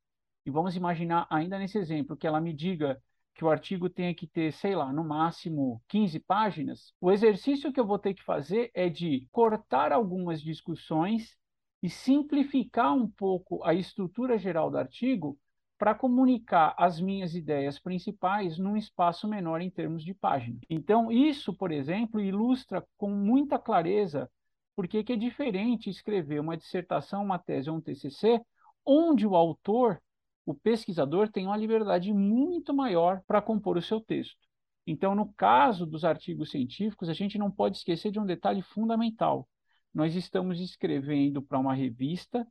e 0.45 0.51
vamos 0.51 0.75
imaginar 0.75 1.27
ainda 1.31 1.59
nesse 1.59 1.79
exemplo 1.79 2.17
que 2.17 2.27
ela 2.27 2.41
me 2.41 2.53
diga 2.53 3.01
que 3.35 3.45
o 3.45 3.51
artigo 3.51 3.89
tenha 3.89 4.15
que 4.15 4.27
ter, 4.27 4.53
sei 4.53 4.77
lá, 4.77 4.93
no 4.93 5.05
máximo 5.05 5.83
15 5.89 6.21
páginas, 6.21 6.93
o 7.01 7.11
exercício 7.11 7.73
que 7.73 7.81
eu 7.81 7.87
vou 7.87 7.99
ter 7.99 8.15
que 8.15 8.23
fazer 8.23 8.71
é 8.75 8.89
de 8.89 9.27
cortar 9.33 9.93
algumas 9.93 10.41
discussões 10.41 11.37
e 11.83 11.89
simplificar 11.89 12.95
um 12.95 13.09
pouco 13.09 13.65
a 13.65 13.75
estrutura 13.75 14.39
geral 14.39 14.71
do 14.71 14.79
artigo 14.79 15.39
para 15.77 15.97
comunicar 15.97 16.75
as 16.79 17.01
minhas 17.01 17.35
ideias 17.35 17.79
principais 17.79 18.57
num 18.57 18.77
espaço 18.77 19.27
menor 19.27 19.61
em 19.61 19.69
termos 19.69 20.05
de 20.05 20.15
página. 20.15 20.61
Então, 20.71 21.11
isso, 21.11 21.53
por 21.53 21.73
exemplo, 21.73 22.21
ilustra 22.21 22.87
com 22.97 23.11
muita 23.11 23.59
clareza 23.59 24.31
por 24.77 24.87
que 24.87 25.13
é 25.13 25.17
diferente 25.17 25.91
escrever 25.91 26.41
uma 26.41 26.57
dissertação, 26.57 27.25
uma 27.25 27.39
tese 27.39 27.69
ou 27.69 27.77
um 27.77 27.81
TCC, 27.81 28.41
onde 28.87 29.27
o 29.27 29.35
autor, 29.35 30.01
o 30.45 30.55
pesquisador, 30.55 31.29
tem 31.29 31.47
uma 31.47 31.57
liberdade 31.57 32.13
muito 32.13 32.75
maior 32.75 33.23
para 33.27 33.43
compor 33.43 33.77
o 33.77 33.83
seu 33.83 34.01
texto. 34.01 34.37
Então, 34.87 35.15
no 35.15 35.33
caso 35.35 35.87
dos 35.87 36.05
artigos 36.05 36.51
científicos, 36.51 37.09
a 37.09 37.13
gente 37.13 37.39
não 37.39 37.51
pode 37.51 37.77
esquecer 37.77 38.11
de 38.11 38.19
um 38.19 38.27
detalhe 38.27 38.63
fundamental. 38.63 39.49
Nós 39.95 40.17
estamos 40.17 40.61
escrevendo 40.61 41.41
para 41.41 41.59
uma 41.59 41.75
revista 41.75 42.47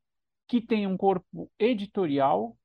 que 0.47 0.61
tem 0.61 0.87
um 0.87 0.95
corpo 0.95 1.51
editorial 1.59 2.55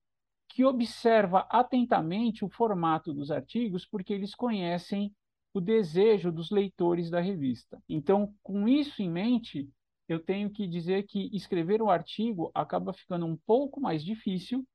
que 0.48 0.64
observa 0.64 1.46
atentamente 1.50 2.44
o 2.44 2.48
formato 2.48 3.12
dos 3.12 3.30
artigos, 3.30 3.84
porque 3.84 4.12
eles 4.12 4.34
conhecem 4.34 5.12
o 5.52 5.60
desejo 5.60 6.30
dos 6.30 6.50
leitores 6.50 7.10
da 7.10 7.20
revista. 7.20 7.82
Então, 7.88 8.32
com 8.42 8.68
isso 8.68 9.02
em 9.02 9.10
mente, 9.10 9.68
eu 10.08 10.20
tenho 10.20 10.50
que 10.50 10.66
dizer 10.66 11.04
que 11.04 11.28
escrever 11.34 11.82
um 11.82 11.90
artigo 11.90 12.50
acaba 12.54 12.92
ficando 12.92 13.26
um 13.26 13.36
pouco 13.36 13.80
mais 13.80 14.04
difícil, 14.04 14.66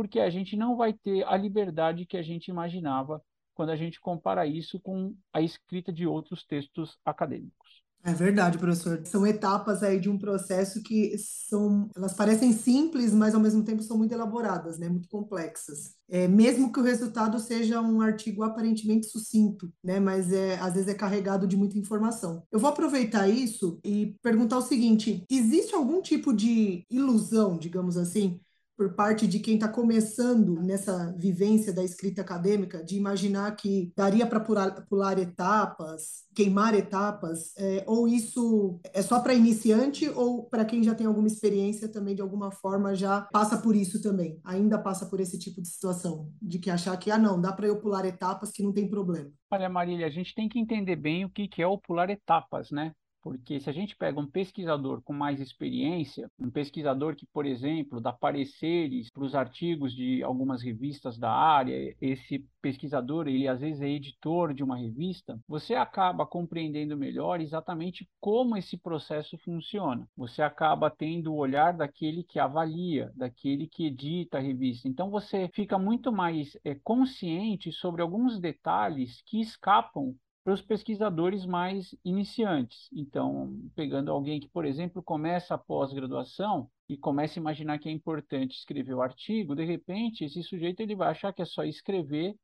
porque 0.00 0.18
a 0.18 0.30
gente 0.30 0.56
não 0.56 0.78
vai 0.78 0.94
ter 0.94 1.26
a 1.26 1.36
liberdade 1.36 2.06
que 2.06 2.16
a 2.16 2.22
gente 2.22 2.48
imaginava 2.48 3.22
quando 3.52 3.68
a 3.68 3.76
gente 3.76 4.00
compara 4.00 4.46
isso 4.46 4.80
com 4.80 5.14
a 5.30 5.42
escrita 5.42 5.92
de 5.92 6.06
outros 6.06 6.42
textos 6.42 6.96
acadêmicos. 7.04 7.82
É 8.02 8.14
verdade, 8.14 8.56
professor. 8.56 9.02
São 9.04 9.26
etapas 9.26 9.82
aí 9.82 10.00
de 10.00 10.08
um 10.08 10.16
processo 10.16 10.82
que 10.82 11.14
são, 11.18 11.90
elas 11.94 12.14
parecem 12.14 12.50
simples, 12.50 13.12
mas 13.12 13.34
ao 13.34 13.42
mesmo 13.42 13.62
tempo 13.62 13.82
são 13.82 13.98
muito 13.98 14.12
elaboradas, 14.12 14.78
né? 14.78 14.88
Muito 14.88 15.06
complexas. 15.06 15.94
É, 16.08 16.26
mesmo 16.26 16.72
que 16.72 16.80
o 16.80 16.82
resultado 16.82 17.38
seja 17.38 17.78
um 17.82 18.00
artigo 18.00 18.42
aparentemente 18.42 19.04
sucinto, 19.04 19.70
né? 19.84 20.00
Mas 20.00 20.32
é, 20.32 20.58
às 20.60 20.72
vezes 20.72 20.88
é 20.88 20.94
carregado 20.94 21.46
de 21.46 21.58
muita 21.58 21.76
informação. 21.76 22.42
Eu 22.50 22.58
vou 22.58 22.70
aproveitar 22.70 23.28
isso 23.28 23.78
e 23.84 24.16
perguntar 24.22 24.56
o 24.56 24.62
seguinte: 24.62 25.26
existe 25.30 25.74
algum 25.74 26.00
tipo 26.00 26.32
de 26.32 26.86
ilusão, 26.88 27.58
digamos 27.58 27.98
assim, 27.98 28.40
por 28.80 28.94
parte 28.94 29.26
de 29.26 29.40
quem 29.40 29.56
está 29.56 29.68
começando 29.68 30.58
nessa 30.62 31.14
vivência 31.18 31.70
da 31.70 31.84
escrita 31.84 32.22
acadêmica, 32.22 32.82
de 32.82 32.96
imaginar 32.96 33.54
que 33.54 33.92
daria 33.94 34.26
para 34.26 34.40
pular, 34.40 34.86
pular, 34.86 35.18
etapas, 35.18 36.24
queimar 36.34 36.74
etapas, 36.74 37.54
é, 37.58 37.84
ou 37.86 38.08
isso 38.08 38.80
é 38.94 39.02
só 39.02 39.20
para 39.20 39.34
iniciante, 39.34 40.08
ou 40.08 40.44
para 40.44 40.64
quem 40.64 40.82
já 40.82 40.94
tem 40.94 41.06
alguma 41.06 41.26
experiência 41.26 41.92
também, 41.92 42.14
de 42.14 42.22
alguma 42.22 42.50
forma, 42.50 42.94
já 42.94 43.20
passa 43.30 43.58
por 43.58 43.76
isso 43.76 44.00
também, 44.00 44.40
ainda 44.42 44.78
passa 44.78 45.04
por 45.04 45.20
esse 45.20 45.38
tipo 45.38 45.60
de 45.60 45.68
situação, 45.68 46.32
de 46.40 46.58
que 46.58 46.70
achar 46.70 46.96
que, 46.96 47.10
ah, 47.10 47.18
não, 47.18 47.38
dá 47.38 47.52
para 47.52 47.66
eu 47.66 47.78
pular 47.78 48.06
etapas 48.06 48.50
que 48.50 48.62
não 48.62 48.72
tem 48.72 48.88
problema. 48.88 49.30
Olha, 49.50 49.68
Marília, 49.68 50.06
a 50.06 50.10
gente 50.10 50.34
tem 50.34 50.48
que 50.48 50.58
entender 50.58 50.96
bem 50.96 51.26
o 51.26 51.28
que 51.28 51.60
é 51.60 51.66
o 51.66 51.76
pular 51.76 52.08
etapas, 52.08 52.70
né? 52.70 52.92
Porque 53.22 53.60
se 53.60 53.68
a 53.68 53.72
gente 53.72 53.96
pega 53.96 54.18
um 54.18 54.26
pesquisador 54.26 55.02
com 55.02 55.12
mais 55.12 55.40
experiência, 55.40 56.30
um 56.38 56.50
pesquisador 56.50 57.14
que, 57.14 57.26
por 57.26 57.44
exemplo, 57.44 58.00
dá 58.00 58.12
pareceres 58.12 59.08
para 59.12 59.24
os 59.24 59.34
artigos 59.34 59.94
de 59.94 60.22
algumas 60.22 60.62
revistas 60.62 61.18
da 61.18 61.30
área, 61.30 61.94
esse 62.00 62.44
pesquisador, 62.62 63.28
ele 63.28 63.48
às 63.48 63.60
vezes 63.60 63.80
é 63.80 63.88
editor 63.88 64.54
de 64.54 64.62
uma 64.62 64.76
revista, 64.76 65.38
você 65.46 65.74
acaba 65.74 66.26
compreendendo 66.26 66.96
melhor 66.96 67.40
exatamente 67.40 68.08
como 68.20 68.56
esse 68.56 68.76
processo 68.76 69.36
funciona. 69.38 70.08
Você 70.16 70.42
acaba 70.42 70.90
tendo 70.90 71.32
o 71.32 71.36
olhar 71.36 71.72
daquele 71.72 72.22
que 72.22 72.38
avalia, 72.38 73.12
daquele 73.14 73.66
que 73.66 73.86
edita 73.86 74.38
a 74.38 74.40
revista. 74.40 74.88
Então 74.88 75.10
você 75.10 75.48
fica 75.54 75.78
muito 75.78 76.12
mais 76.12 76.56
é, 76.64 76.74
consciente 76.74 77.72
sobre 77.72 78.02
alguns 78.02 78.38
detalhes 78.38 79.22
que 79.26 79.40
escapam 79.40 80.14
para 80.42 80.54
os 80.54 80.62
pesquisadores 80.62 81.44
mais 81.44 81.94
iniciantes. 82.04 82.88
Então, 82.92 83.58
pegando 83.74 84.10
alguém 84.10 84.40
que, 84.40 84.48
por 84.48 84.64
exemplo, 84.64 85.02
começa 85.02 85.54
a 85.54 85.58
pós-graduação 85.58 86.70
e 86.88 86.96
começa 86.96 87.38
a 87.38 87.42
imaginar 87.42 87.78
que 87.78 87.88
é 87.88 87.92
importante 87.92 88.56
escrever 88.56 88.94
o 88.94 89.02
artigo, 89.02 89.54
de 89.54 89.64
repente, 89.64 90.24
esse 90.24 90.42
sujeito 90.42 90.80
ele 90.80 90.96
vai 90.96 91.10
achar 91.10 91.32
que 91.32 91.42
é 91.42 91.44
só 91.44 91.62
escrever 91.64 92.34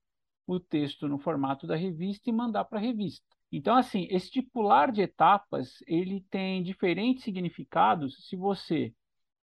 o 0.46 0.60
texto 0.60 1.08
no 1.08 1.18
formato 1.18 1.66
da 1.66 1.74
revista 1.74 2.30
e 2.30 2.32
mandar 2.32 2.64
para 2.66 2.78
a 2.78 2.82
revista. 2.82 3.26
Então, 3.50 3.76
assim, 3.76 4.06
esse 4.10 4.26
estipular 4.26 4.92
de 4.92 5.02
etapas, 5.02 5.82
ele 5.86 6.20
tem 6.30 6.62
diferentes 6.62 7.24
significados 7.24 8.28
se 8.28 8.36
você 8.36 8.92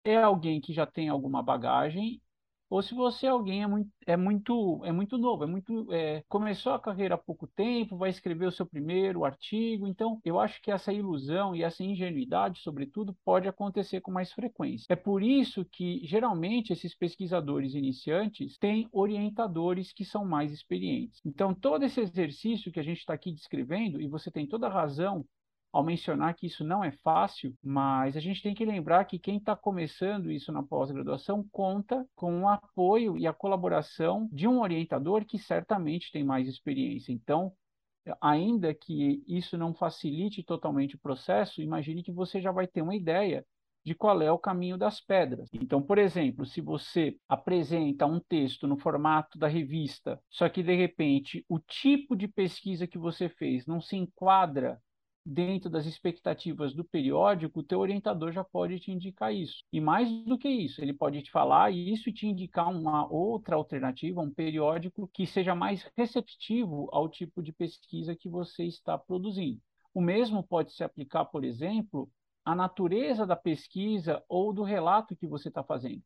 é 0.04 0.16
alguém 0.16 0.60
que 0.60 0.72
já 0.72 0.86
tem 0.86 1.08
alguma 1.08 1.42
bagagem 1.42 2.20
ou 2.70 2.80
se 2.82 2.94
você 2.94 3.26
é 3.26 3.30
alguém 3.30 3.64
é 3.64 3.66
muito, 3.66 3.90
é 4.06 4.16
muito, 4.16 4.80
é 4.84 4.92
muito 4.92 5.18
novo, 5.18 5.42
é 5.42 5.46
muito, 5.46 5.92
é, 5.92 6.22
começou 6.28 6.72
a 6.72 6.78
carreira 6.78 7.16
há 7.16 7.18
pouco 7.18 7.48
tempo, 7.48 7.96
vai 7.96 8.10
escrever 8.10 8.46
o 8.46 8.52
seu 8.52 8.64
primeiro 8.64 9.24
artigo. 9.24 9.88
Então, 9.88 10.20
eu 10.24 10.38
acho 10.38 10.62
que 10.62 10.70
essa 10.70 10.92
ilusão 10.92 11.54
e 11.54 11.64
essa 11.64 11.82
ingenuidade, 11.82 12.60
sobretudo, 12.60 13.16
pode 13.24 13.48
acontecer 13.48 14.00
com 14.00 14.12
mais 14.12 14.32
frequência. 14.32 14.86
É 14.88 14.94
por 14.94 15.20
isso 15.20 15.64
que, 15.64 16.00
geralmente, 16.04 16.72
esses 16.72 16.94
pesquisadores 16.94 17.74
iniciantes 17.74 18.56
têm 18.56 18.88
orientadores 18.92 19.92
que 19.92 20.04
são 20.04 20.24
mais 20.24 20.52
experientes. 20.52 21.20
Então, 21.26 21.52
todo 21.52 21.84
esse 21.84 22.00
exercício 22.00 22.70
que 22.70 22.78
a 22.78 22.84
gente 22.84 22.98
está 22.98 23.14
aqui 23.14 23.32
descrevendo, 23.32 24.00
e 24.00 24.06
você 24.06 24.30
tem 24.30 24.46
toda 24.46 24.68
a 24.68 24.72
razão 24.72 25.26
ao 25.72 25.84
mencionar 25.84 26.34
que 26.34 26.46
isso 26.46 26.64
não 26.64 26.82
é 26.82 26.90
fácil, 26.90 27.54
mas 27.62 28.16
a 28.16 28.20
gente 28.20 28.42
tem 28.42 28.54
que 28.54 28.64
lembrar 28.64 29.04
que 29.04 29.18
quem 29.18 29.36
está 29.36 29.54
começando 29.54 30.30
isso 30.30 30.50
na 30.50 30.62
pós-graduação 30.62 31.46
conta 31.50 32.06
com 32.14 32.42
o 32.42 32.48
apoio 32.48 33.16
e 33.16 33.26
a 33.26 33.32
colaboração 33.32 34.28
de 34.32 34.48
um 34.48 34.60
orientador 34.60 35.24
que 35.24 35.38
certamente 35.38 36.10
tem 36.10 36.24
mais 36.24 36.48
experiência. 36.48 37.12
Então, 37.12 37.52
ainda 38.20 38.74
que 38.74 39.22
isso 39.28 39.56
não 39.56 39.74
facilite 39.74 40.42
totalmente 40.42 40.96
o 40.96 41.00
processo, 41.00 41.62
imagine 41.62 42.02
que 42.02 42.12
você 42.12 42.40
já 42.40 42.50
vai 42.50 42.66
ter 42.66 42.82
uma 42.82 42.96
ideia 42.96 43.44
de 43.84 43.94
qual 43.94 44.20
é 44.20 44.30
o 44.30 44.38
caminho 44.38 44.76
das 44.76 45.00
pedras. 45.00 45.48
Então, 45.52 45.80
por 45.80 45.98
exemplo, 45.98 46.44
se 46.44 46.60
você 46.60 47.16
apresenta 47.28 48.06
um 48.06 48.20
texto 48.20 48.66
no 48.66 48.76
formato 48.76 49.38
da 49.38 49.46
revista, 49.46 50.20
só 50.28 50.48
que 50.48 50.62
de 50.62 50.74
repente 50.74 51.44
o 51.48 51.58
tipo 51.58 52.14
de 52.14 52.28
pesquisa 52.28 52.86
que 52.86 52.98
você 52.98 53.28
fez 53.28 53.66
não 53.66 53.80
se 53.80 53.96
enquadra 53.96 54.80
dentro 55.24 55.70
das 55.70 55.86
expectativas 55.86 56.74
do 56.74 56.84
periódico, 56.84 57.60
o 57.60 57.62
teu 57.62 57.78
orientador 57.80 58.32
já 58.32 58.42
pode 58.42 58.80
te 58.80 58.90
indicar 58.90 59.34
isso. 59.34 59.64
E 59.72 59.80
mais 59.80 60.10
do 60.24 60.38
que 60.38 60.48
isso, 60.48 60.80
ele 60.82 60.92
pode 60.92 61.22
te 61.22 61.30
falar 61.30 61.70
isso 61.72 62.08
e 62.08 62.12
te 62.12 62.26
indicar 62.26 62.68
uma 62.70 63.06
outra 63.10 63.56
alternativa, 63.56 64.20
um 64.20 64.32
periódico 64.32 65.08
que 65.12 65.26
seja 65.26 65.54
mais 65.54 65.88
receptivo 65.96 66.88
ao 66.92 67.08
tipo 67.08 67.42
de 67.42 67.52
pesquisa 67.52 68.16
que 68.16 68.28
você 68.28 68.64
está 68.64 68.96
produzindo. 68.98 69.60
O 69.92 70.00
mesmo 70.00 70.42
pode 70.42 70.72
se 70.72 70.84
aplicar, 70.84 71.24
por 71.26 71.44
exemplo, 71.44 72.10
à 72.44 72.54
natureza 72.54 73.26
da 73.26 73.36
pesquisa 73.36 74.22
ou 74.28 74.52
do 74.52 74.62
relato 74.62 75.16
que 75.16 75.26
você 75.26 75.48
está 75.48 75.62
fazendo. 75.62 76.02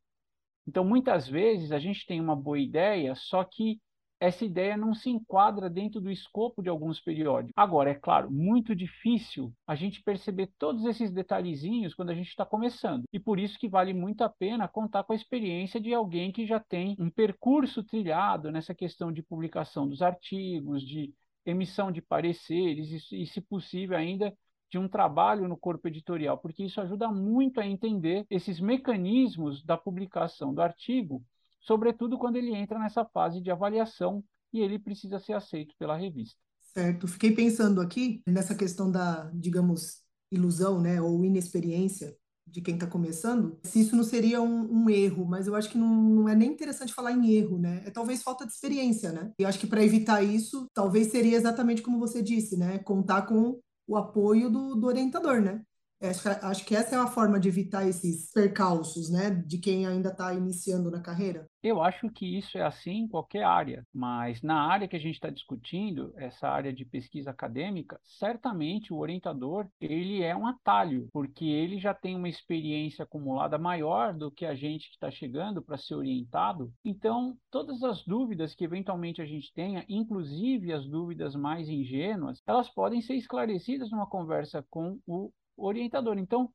Então, 0.67 0.83
muitas 0.83 1.27
vezes, 1.27 1.71
a 1.71 1.79
gente 1.79 2.05
tem 2.05 2.19
uma 2.19 2.35
boa 2.35 2.59
ideia, 2.59 3.13
só 3.15 3.43
que 3.43 3.79
essa 4.19 4.45
ideia 4.45 4.77
não 4.77 4.93
se 4.93 5.09
enquadra 5.09 5.69
dentro 5.69 5.99
do 5.99 6.09
escopo 6.09 6.61
de 6.61 6.69
alguns 6.69 6.99
periódicos. 6.99 7.53
Agora, 7.55 7.91
é 7.91 7.95
claro, 7.95 8.31
muito 8.31 8.75
difícil 8.75 9.53
a 9.67 9.75
gente 9.75 10.01
perceber 10.03 10.51
todos 10.57 10.85
esses 10.85 11.11
detalhezinhos 11.11 11.93
quando 11.93 12.09
a 12.09 12.15
gente 12.15 12.29
está 12.29 12.45
começando. 12.45 13.03
E 13.11 13.19
por 13.19 13.39
isso 13.39 13.59
que 13.59 13.67
vale 13.67 13.93
muito 13.93 14.23
a 14.23 14.29
pena 14.29 14.67
contar 14.67 15.03
com 15.03 15.13
a 15.13 15.15
experiência 15.15 15.79
de 15.79 15.93
alguém 15.93 16.31
que 16.31 16.45
já 16.45 16.59
tem 16.59 16.95
um 16.99 17.09
percurso 17.09 17.83
trilhado 17.83 18.51
nessa 18.51 18.73
questão 18.73 19.11
de 19.11 19.21
publicação 19.21 19.87
dos 19.87 20.01
artigos, 20.01 20.81
de 20.81 21.13
emissão 21.45 21.91
de 21.91 22.01
pareceres 22.01 23.11
e, 23.11 23.25
se 23.25 23.41
possível, 23.41 23.97
ainda 23.97 24.33
de 24.69 24.79
um 24.79 24.87
trabalho 24.87 25.47
no 25.47 25.55
corpo 25.55 25.87
editorial, 25.87 26.37
porque 26.37 26.63
isso 26.63 26.81
ajuda 26.81 27.07
muito 27.09 27.59
a 27.59 27.67
entender 27.67 28.25
esses 28.29 28.59
mecanismos 28.59 29.63
da 29.63 29.77
publicação 29.77 30.53
do 30.53 30.61
artigo 30.61 31.23
sobretudo 31.65 32.17
quando 32.17 32.35
ele 32.37 32.53
entra 32.53 32.79
nessa 32.79 33.03
fase 33.05 33.41
de 33.41 33.51
avaliação 33.51 34.23
e 34.53 34.61
ele 34.61 34.79
precisa 34.79 35.19
ser 35.19 35.33
aceito 35.33 35.75
pela 35.77 35.97
revista. 35.97 36.37
Certo. 36.59 37.07
Fiquei 37.07 37.31
pensando 37.31 37.81
aqui 37.81 38.21
nessa 38.27 38.53
questão 38.55 38.91
da, 38.91 39.29
digamos, 39.33 40.01
ilusão, 40.31 40.79
né, 40.79 41.01
ou 41.01 41.23
inexperiência 41.23 42.15
de 42.47 42.61
quem 42.61 42.75
está 42.75 42.85
começando, 42.85 43.57
se 43.63 43.81
isso 43.81 43.95
não 43.95 44.03
seria 44.03 44.39
um, 44.39 44.71
um, 44.71 44.89
erro, 44.89 45.25
mas 45.25 45.47
eu 45.47 45.55
acho 45.55 45.69
que 45.69 45.79
não, 45.79 45.87
não 45.87 46.29
é 46.29 46.35
nem 46.35 46.51
interessante 46.51 46.93
falar 46.93 47.11
em 47.11 47.31
erro, 47.31 47.57
né? 47.57 47.81
É 47.85 47.89
talvez 47.89 48.21
falta 48.21 48.45
de 48.45 48.53
experiência, 48.53 49.11
né? 49.11 49.31
E 49.39 49.43
acho 49.43 49.59
que 49.59 49.65
para 49.65 49.83
evitar 49.83 50.21
isso, 50.21 50.67
talvez 50.71 51.07
seria 51.07 51.35
exatamente 51.35 51.81
como 51.81 51.97
você 51.97 52.21
disse, 52.21 52.55
né? 52.55 52.77
Contar 52.79 53.23
com 53.23 53.59
o 53.87 53.97
apoio 53.97 54.49
do, 54.49 54.75
do 54.75 54.85
orientador, 54.85 55.41
né? 55.41 55.63
Acho, 56.01 56.29
acho 56.29 56.65
que 56.65 56.75
essa 56.75 56.95
é 56.95 56.99
a 56.99 57.07
forma 57.07 57.39
de 57.39 57.47
evitar 57.47 57.87
esses 57.87 58.31
percalços, 58.31 59.09
né, 59.09 59.29
de 59.29 59.57
quem 59.57 59.87
ainda 59.87 60.09
está 60.09 60.33
iniciando 60.33 60.91
na 60.91 61.01
carreira. 61.01 61.47
Eu 61.63 61.81
acho 61.81 62.09
que 62.11 62.37
isso 62.37 62.57
é 62.57 62.61
assim 62.61 62.97
em 62.99 63.07
qualquer 63.07 63.43
área, 63.43 63.83
mas 63.93 64.41
na 64.41 64.67
área 64.67 64.87
que 64.87 64.95
a 64.95 64.99
gente 64.99 65.15
está 65.15 65.29
discutindo, 65.29 66.13
essa 66.15 66.47
área 66.47 66.71
de 66.71 66.85
pesquisa 66.85 67.31
acadêmica, 67.31 67.99
certamente 68.03 68.93
o 68.93 68.97
orientador 68.97 69.67
ele 69.81 70.21
é 70.21 70.35
um 70.35 70.45
atalho, 70.45 71.07
porque 71.11 71.45
ele 71.45 71.79
já 71.79 71.93
tem 71.93 72.15
uma 72.15 72.29
experiência 72.29 73.03
acumulada 73.03 73.57
maior 73.57 74.13
do 74.13 74.29
que 74.29 74.45
a 74.45 74.53
gente 74.53 74.89
que 74.89 74.95
está 74.95 75.09
chegando 75.09 75.61
para 75.61 75.77
ser 75.77 75.95
orientado. 75.95 76.71
Então, 76.83 77.35
todas 77.49 77.81
as 77.83 78.03
dúvidas 78.03 78.53
que 78.53 78.63
eventualmente 78.63 79.21
a 79.21 79.25
gente 79.25 79.51
tenha, 79.53 79.83
inclusive 79.89 80.71
as 80.71 80.85
dúvidas 80.85 81.35
mais 81.35 81.67
ingênuas, 81.67 82.41
elas 82.45 82.69
podem 82.69 83.01
ser 83.01 83.15
esclarecidas 83.15 83.89
numa 83.89 84.05
conversa 84.05 84.63
com 84.69 84.99
o 85.07 85.31
orientador. 85.57 86.17
Então, 86.17 86.51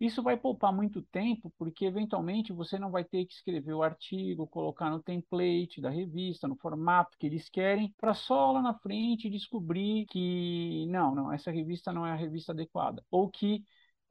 isso 0.00 0.22
vai 0.22 0.36
poupar 0.36 0.72
muito 0.72 1.00
tempo, 1.02 1.52
porque 1.56 1.84
eventualmente 1.84 2.52
você 2.52 2.78
não 2.78 2.90
vai 2.90 3.04
ter 3.04 3.24
que 3.24 3.34
escrever 3.34 3.72
o 3.72 3.82
artigo, 3.84 4.48
colocar 4.48 4.90
no 4.90 5.02
template 5.02 5.80
da 5.80 5.90
revista, 5.90 6.48
no 6.48 6.56
formato 6.56 7.16
que 7.18 7.26
eles 7.26 7.48
querem, 7.48 7.94
para 7.98 8.12
só 8.12 8.50
lá 8.52 8.60
na 8.62 8.74
frente 8.74 9.30
descobrir 9.30 10.06
que 10.06 10.86
não, 10.88 11.14
não, 11.14 11.32
essa 11.32 11.52
revista 11.52 11.92
não 11.92 12.04
é 12.06 12.10
a 12.12 12.16
revista 12.16 12.50
adequada, 12.52 13.04
ou 13.10 13.30
que 13.30 13.64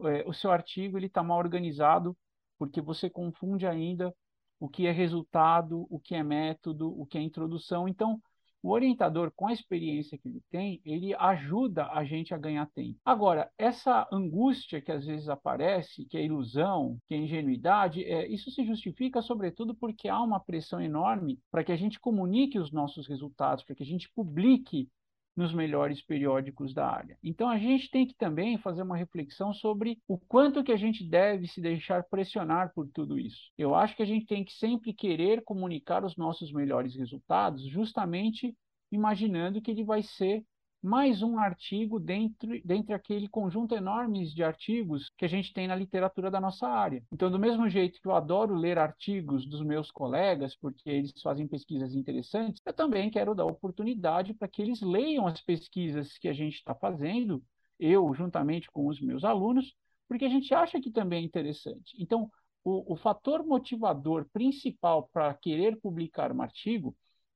é, 0.04 0.24
o 0.28 0.34
seu 0.34 0.52
artigo 0.52 0.98
ele 0.98 1.08
está 1.08 1.22
mal 1.22 1.38
organizado, 1.40 2.18
porque 2.58 2.80
você 2.82 3.10
confunde 3.10 3.68
ainda 3.68 4.16
o 4.60 4.70
que 4.70 4.86
é 4.86 4.92
resultado, 4.92 5.88
o 5.90 6.00
que 6.00 6.16
é 6.16 6.24
método, 6.24 6.90
o 7.00 7.06
que 7.06 7.18
é 7.18 7.22
introdução. 7.22 7.88
Então, 7.88 8.22
o 8.64 8.72
orientador, 8.72 9.32
com 9.36 9.48
a 9.48 9.54
experiência 9.54 10.18
que 10.18 10.28
ele 10.28 10.42
tem, 10.50 10.82
ele 10.86 11.14
ajuda 11.16 11.88
a 11.92 12.04
gente 12.04 12.34
a 12.34 12.38
ganhar 12.38 12.68
tempo. 12.68 13.00
Agora, 13.04 13.50
essa 13.58 14.08
angústia 14.12 14.82
que 14.82 14.92
às 14.92 15.06
vezes 15.06 15.30
aparece, 15.30 16.06
que 16.06 16.18
é 16.18 16.24
ilusão, 16.24 16.98
que 17.08 17.16
é 17.16 17.18
ingenuidade, 17.18 18.04
é, 18.04 18.28
isso 18.28 18.52
se 18.52 18.66
justifica 18.66 19.22
sobretudo 19.22 19.74
porque 19.74 20.08
há 20.08 20.22
uma 20.22 20.40
pressão 20.40 20.80
enorme 20.82 21.40
para 21.50 21.64
que 21.64 21.72
a 21.72 21.76
gente 21.78 22.00
comunique 22.00 22.60
os 22.60 22.72
nossos 22.72 23.08
resultados, 23.08 23.64
para 23.64 23.76
que 23.76 23.84
a 23.84 23.86
gente 23.86 24.10
publique 24.14 24.88
nos 25.36 25.54
melhores 25.54 26.02
periódicos 26.02 26.74
da 26.74 26.88
área. 26.88 27.18
Então 27.24 27.50
a 27.50 27.58
gente 27.58 27.90
tem 27.90 28.06
que 28.06 28.14
também 28.16 28.58
fazer 28.58 28.82
uma 28.82 28.98
reflexão 28.98 29.54
sobre 29.54 29.98
o 30.08 30.18
quanto 30.18 30.64
que 30.64 30.72
a 30.72 30.78
gente 30.78 31.08
deve 31.08 31.48
se 31.48 31.62
deixar 31.62 32.04
pressionar 32.04 32.74
por 32.74 32.88
tudo 32.90 33.18
isso. 33.18 33.52
Eu 33.58 33.74
acho 33.74 33.96
que 33.96 34.04
a 34.04 34.06
gente 34.06 34.26
tem 34.26 34.44
que 34.44 34.54
sempre 34.54 34.94
querer 34.94 35.44
comunicar 35.44 36.04
os 36.04 36.18
nossos 36.18 36.52
melhores 36.52 36.96
resultados, 36.96 37.66
justamente 37.68 38.56
imaginando 38.92 39.62
que 39.62 39.72
ele 39.72 39.84
vai 39.84 40.04
ser 40.04 40.44
mais 40.82 41.22
um 41.22 41.38
artigo 41.38 42.00
dentro, 42.00 42.60
dentro 42.66 42.96
aquele 42.96 43.28
conjunto 43.28 43.76
enorme 43.76 44.26
de 44.26 44.44
artigos 44.44 45.12
que 45.16 45.26
a 45.26 45.28
gente 45.28 45.54
tem 45.54 45.68
na 45.68 45.76
literatura 45.76 46.32
da 46.32 46.42
nossa 46.42 46.68
área. 46.68 47.04
Então, 47.12 47.30
do 47.30 47.38
mesmo 47.38 47.70
jeito 47.70 48.02
que 48.02 48.08
eu 48.08 48.16
adoro 48.16 48.56
ler 48.56 48.80
artigos 48.80 49.46
dos 49.46 49.62
meus 49.62 49.92
colegas, 49.92 50.56
porque 50.56 50.90
eles 50.90 51.14
fazem 51.22 51.48
pesquisas 51.48 51.94
interessantes, 51.94 52.62
eu 52.66 52.74
também 52.74 53.12
quero 53.12 53.36
dar 53.36 53.46
oportunidade 53.46 54.34
para 54.34 54.48
que 54.48 54.62
eles 54.62 54.82
leiam 54.82 55.28
as 55.28 55.40
pesquisas 55.42 56.18
que 56.18 56.28
a 56.28 56.34
gente 56.34 56.56
está 56.56 56.74
fazendo, 56.74 57.44
eu 57.80 58.12
juntamente 58.14 58.70
com 58.72 58.88
os 58.88 59.00
meus 59.00 59.24
alunos, 59.24 59.76
porque 60.08 60.26
a 60.26 60.30
gente 60.30 60.54
acha 60.54 60.82
que 60.82 60.92
também 60.92 61.22
é 61.22 61.26
interessante. 61.26 61.96
Então, 62.00 62.30
o, 62.64 62.94
o 62.94 62.96
fator 62.96 63.46
motivador 63.46 64.28
principal 64.34 65.10
para 65.14 65.34
querer 65.36 65.80
publicar 65.80 66.32
um 66.32 66.42
artigo 66.42 66.96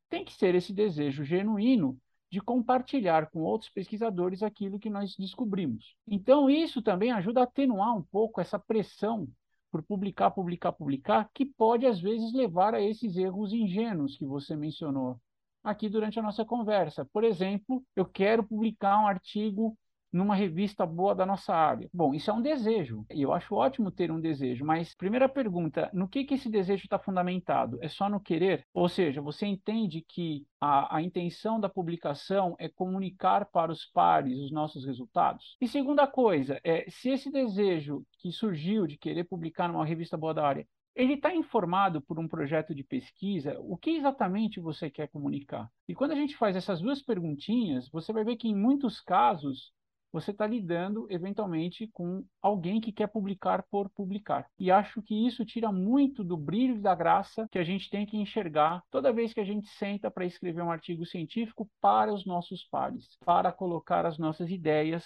tem 0.10 0.26
que 0.26 0.34
ser 0.34 0.56
esse 0.56 0.74
desejo 0.74 1.24
genuíno 1.24 2.00
de 2.36 2.42
compartilhar 2.42 3.30
com 3.30 3.40
outros 3.40 3.70
pesquisadores 3.70 4.44
aquilo 4.44 4.78
que 4.78 4.90
nós 4.90 5.16
descobrimos. 5.16 5.96
Então, 6.06 6.50
isso 6.50 6.82
também 6.82 7.10
ajuda 7.10 7.40
a 7.40 7.44
atenuar 7.46 7.96
um 7.96 8.02
pouco 8.02 8.42
essa 8.42 8.60
pressão 8.60 9.26
por 9.72 9.82
publicar, 9.82 10.32
publicar, 10.32 10.74
publicar, 10.74 11.30
que 11.34 11.46
pode 11.46 11.86
às 11.86 11.98
vezes 12.02 12.34
levar 12.34 12.76
a 12.76 12.82
esses 12.82 13.16
erros 13.16 13.54
ingênuos 13.54 14.18
que 14.18 14.26
você 14.26 14.54
mencionou 14.54 15.18
aqui 15.64 15.88
durante 15.88 16.20
a 16.20 16.22
nossa 16.22 16.44
conversa. 16.44 17.06
Por 17.06 17.24
exemplo, 17.24 17.82
eu 17.96 18.04
quero 18.04 18.44
publicar 18.44 19.02
um 19.02 19.08
artigo 19.08 19.78
numa 20.16 20.36
revista 20.36 20.86
boa 20.86 21.14
da 21.14 21.26
nossa 21.26 21.54
área? 21.54 21.90
Bom, 21.94 22.14
isso 22.14 22.32
é 22.32 22.34
um 22.34 22.42
desejo, 22.42 23.06
e 23.14 23.22
eu 23.22 23.34
acho 23.34 23.54
ótimo 23.54 23.92
ter 23.92 24.12
um 24.12 24.20
desejo, 24.20 24.66
mas 24.66 24.96
primeira 24.96 25.28
pergunta, 25.28 25.90
no 25.94 26.08
que, 26.08 26.24
que 26.24 26.36
esse 26.36 26.50
desejo 26.50 26.86
está 26.86 26.98
fundamentado? 26.98 27.78
É 27.82 27.90
só 27.90 28.10
no 28.10 28.20
querer? 28.20 28.66
Ou 28.74 28.88
seja, 28.88 29.22
você 29.22 29.46
entende 29.46 30.02
que 30.08 30.46
a, 30.60 30.98
a 30.98 31.02
intenção 31.02 31.60
da 31.60 31.68
publicação 31.68 32.56
é 32.58 32.70
comunicar 32.70 33.46
para 33.46 33.72
os 33.72 33.86
pares 33.86 34.40
os 34.40 34.52
nossos 34.52 34.86
resultados? 34.86 35.58
E 35.60 35.68
segunda 35.68 36.08
coisa, 36.08 36.60
é 36.64 36.86
se 36.90 37.10
esse 37.10 37.30
desejo 37.30 38.06
que 38.20 38.32
surgiu 38.32 38.88
de 38.88 38.98
querer 38.98 39.26
publicar 39.26 39.68
numa 39.68 39.86
revista 39.86 40.16
boa 40.16 40.34
da 40.34 40.48
área 40.48 40.66
ele 40.96 41.16
está 41.16 41.36
informado 41.36 42.02
por 42.02 42.18
um 42.18 42.28
projeto 42.28 42.74
de 42.74 42.82
pesquisa, 42.82 43.58
o 43.60 43.76
que 43.76 43.92
exatamente 43.92 44.62
você 44.62 44.90
quer 44.90 45.10
comunicar? 45.10 45.70
E 45.90 45.94
quando 45.94 46.12
a 46.12 46.16
gente 46.16 46.38
faz 46.38 46.56
essas 46.56 46.80
duas 46.80 47.02
perguntinhas, 47.02 47.90
você 47.90 48.14
vai 48.14 48.24
ver 48.24 48.38
que 48.38 48.48
em 48.48 48.56
muitos 48.56 49.02
casos 49.02 49.74
você 50.16 50.32
está 50.32 50.48
lidando 50.48 51.06
eventualmente 51.10 51.90
com 51.92 52.24
alguém 52.42 52.80
que 52.80 52.94
quer 52.94 53.08
publicar 53.08 53.66
por 53.70 53.90
publicar. 53.90 54.48
E 54.58 54.72
acho 54.72 55.02
que 55.02 55.28
isso 55.28 55.44
tira 55.44 55.74
muito 55.74 56.24
do 56.24 56.38
brilho 56.38 56.78
e 56.78 56.82
da 56.82 56.96
graça 56.96 57.46
que 57.52 57.60
a 57.60 57.66
gente 57.66 57.90
tem 57.90 58.06
que 58.06 58.16
enxergar 58.16 58.82
toda 58.90 59.12
vez 59.12 59.34
que 59.34 59.42
a 59.42 59.46
gente 59.46 59.68
senta 59.72 60.10
para 60.10 60.26
escrever 60.26 60.62
um 60.62 60.72
artigo 60.72 61.06
científico 61.06 61.70
para 61.82 62.14
os 62.14 62.26
nossos 62.26 62.64
pares, 62.64 63.18
para 63.26 63.52
colocar 63.52 64.06
as 64.06 64.18
nossas 64.18 64.50
ideias 64.50 65.04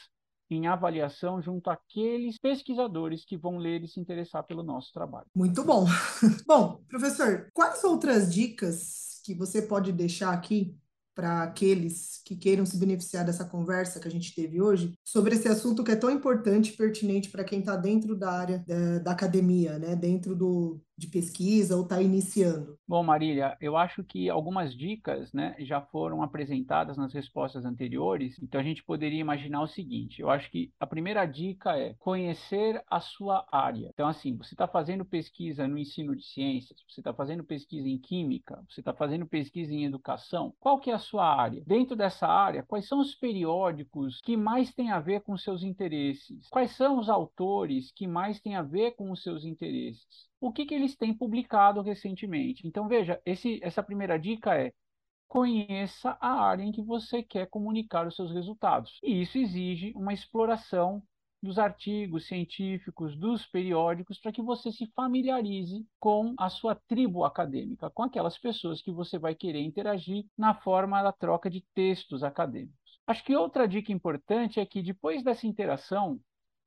em 0.47 0.67
avaliação 0.67 1.41
junto 1.41 1.71
àqueles 1.71 2.37
pesquisadores 2.37 3.25
que 3.25 3.35
vão 3.35 3.57
ler 3.57 3.83
e 3.83 3.87
se 3.87 3.99
interessar 3.99 4.43
pelo 4.43 4.61
nosso 4.61 4.91
trabalho. 4.93 5.25
Muito 5.35 5.63
bom. 5.63 5.85
bom, 6.45 6.83
professor, 6.87 7.49
quais 7.51 7.83
outras 7.83 8.31
dicas 8.31 9.21
que 9.25 9.33
você 9.33 9.63
pode 9.63 9.91
deixar 9.91 10.31
aqui 10.33 10.75
para 11.19 11.43
aqueles 11.43 12.21
que 12.23 12.33
queiram 12.33 12.65
se 12.65 12.77
beneficiar 12.77 13.25
dessa 13.25 13.43
conversa 13.43 13.99
que 13.99 14.07
a 14.07 14.11
gente 14.11 14.33
teve 14.33 14.61
hoje 14.61 14.93
sobre 15.03 15.35
esse 15.35 15.49
assunto 15.49 15.83
que 15.83 15.91
é 15.91 15.95
tão 15.97 16.09
importante 16.09 16.71
e 16.71 16.77
pertinente 16.77 17.29
para 17.29 17.43
quem 17.43 17.59
está 17.59 17.75
dentro 17.75 18.15
da 18.15 18.31
área 18.31 18.63
da, 18.65 18.99
da 18.99 19.11
academia, 19.11 19.77
né? 19.77 19.97
dentro 19.97 20.33
do, 20.33 20.79
de 20.99 21.07
pesquisa 21.07 21.75
ou 21.75 21.83
está 21.83 22.01
iniciando? 22.01 22.77
Bom, 22.87 23.01
Marília, 23.01 23.57
eu 23.61 23.77
acho 23.77 24.03
que 24.03 24.29
algumas 24.29 24.75
dicas 24.75 25.31
né, 25.31 25.55
já 25.59 25.81
foram 25.81 26.21
apresentadas 26.21 26.97
nas 26.97 27.13
respostas 27.13 27.65
anteriores, 27.65 28.37
então 28.41 28.59
a 28.59 28.63
gente 28.63 28.83
poderia 28.83 29.19
imaginar 29.19 29.61
o 29.61 29.67
seguinte: 29.67 30.21
eu 30.21 30.29
acho 30.29 30.51
que 30.51 30.71
a 30.79 30.85
primeira 30.85 31.25
dica 31.25 31.77
é 31.77 31.93
conhecer 31.99 32.83
a 32.89 32.99
sua 32.99 33.47
área. 33.51 33.89
Então, 33.93 34.07
assim, 34.07 34.35
você 34.35 34.53
está 34.53 34.67
fazendo 34.67 35.05
pesquisa 35.05 35.67
no 35.67 35.77
ensino 35.77 36.15
de 36.15 36.25
ciências, 36.25 36.83
você 36.87 36.99
está 36.99 37.13
fazendo 37.13 37.43
pesquisa 37.43 37.87
em 37.87 37.97
química, 37.97 38.61
você 38.69 38.81
está 38.81 38.93
fazendo 38.93 39.25
pesquisa 39.25 39.73
em 39.73 39.85
educação, 39.85 40.53
qual 40.59 40.79
que 40.79 40.91
é 40.91 40.93
a 40.93 40.99
sua 40.99 41.25
área? 41.25 41.63
Dentro 41.65 41.95
dessa 41.95 42.27
área, 42.27 42.63
quais 42.63 42.87
são 42.87 42.99
os 42.99 43.15
periódicos 43.15 44.19
que 44.21 44.35
mais 44.35 44.73
têm 44.73 44.91
a 44.91 44.99
ver 44.99 45.21
com 45.21 45.37
seus 45.37 45.63
interesses? 45.63 46.47
Quais 46.49 46.71
são 46.75 46.99
os 46.99 47.09
autores 47.09 47.91
que 47.91 48.07
mais 48.07 48.39
têm 48.41 48.55
a 48.55 48.61
ver 48.61 48.95
com 48.95 49.11
os 49.11 49.23
seus 49.23 49.45
interesses? 49.45 50.28
O 50.39 50.51
que, 50.51 50.65
que 50.65 50.73
eles 50.73 50.95
têm 50.95 51.13
publicado 51.13 51.81
recentemente. 51.81 52.67
Então, 52.67 52.87
veja, 52.87 53.21
esse, 53.25 53.59
essa 53.61 53.83
primeira 53.83 54.17
dica 54.17 54.55
é 54.55 54.73
conheça 55.27 56.17
a 56.19 56.41
área 56.41 56.63
em 56.63 56.71
que 56.71 56.81
você 56.81 57.21
quer 57.21 57.47
comunicar 57.47 58.07
os 58.07 58.15
seus 58.15 58.31
resultados. 58.31 58.99
E 59.03 59.21
isso 59.21 59.37
exige 59.37 59.93
uma 59.95 60.11
exploração 60.13 61.03
dos 61.41 61.57
artigos 61.57 62.27
científicos, 62.27 63.15
dos 63.15 63.45
periódicos, 63.45 64.19
para 64.19 64.31
que 64.31 64.41
você 64.41 64.71
se 64.71 64.87
familiarize 64.93 65.85
com 65.99 66.33
a 66.37 66.49
sua 66.49 66.75
tribo 66.75 67.23
acadêmica, 67.23 67.89
com 67.89 68.03
aquelas 68.03 68.37
pessoas 68.37 68.81
que 68.81 68.91
você 68.91 69.17
vai 69.17 69.35
querer 69.35 69.61
interagir 69.61 70.25
na 70.37 70.53
forma 70.53 71.01
da 71.01 71.11
troca 71.11 71.49
de 71.49 71.63
textos 71.73 72.23
acadêmicos. 72.23 72.99
Acho 73.07 73.23
que 73.23 73.35
outra 73.35 73.67
dica 73.67 73.91
importante 73.91 74.59
é 74.59 74.65
que 74.65 74.81
depois 74.81 75.23
dessa 75.23 75.47
interação, 75.47 76.19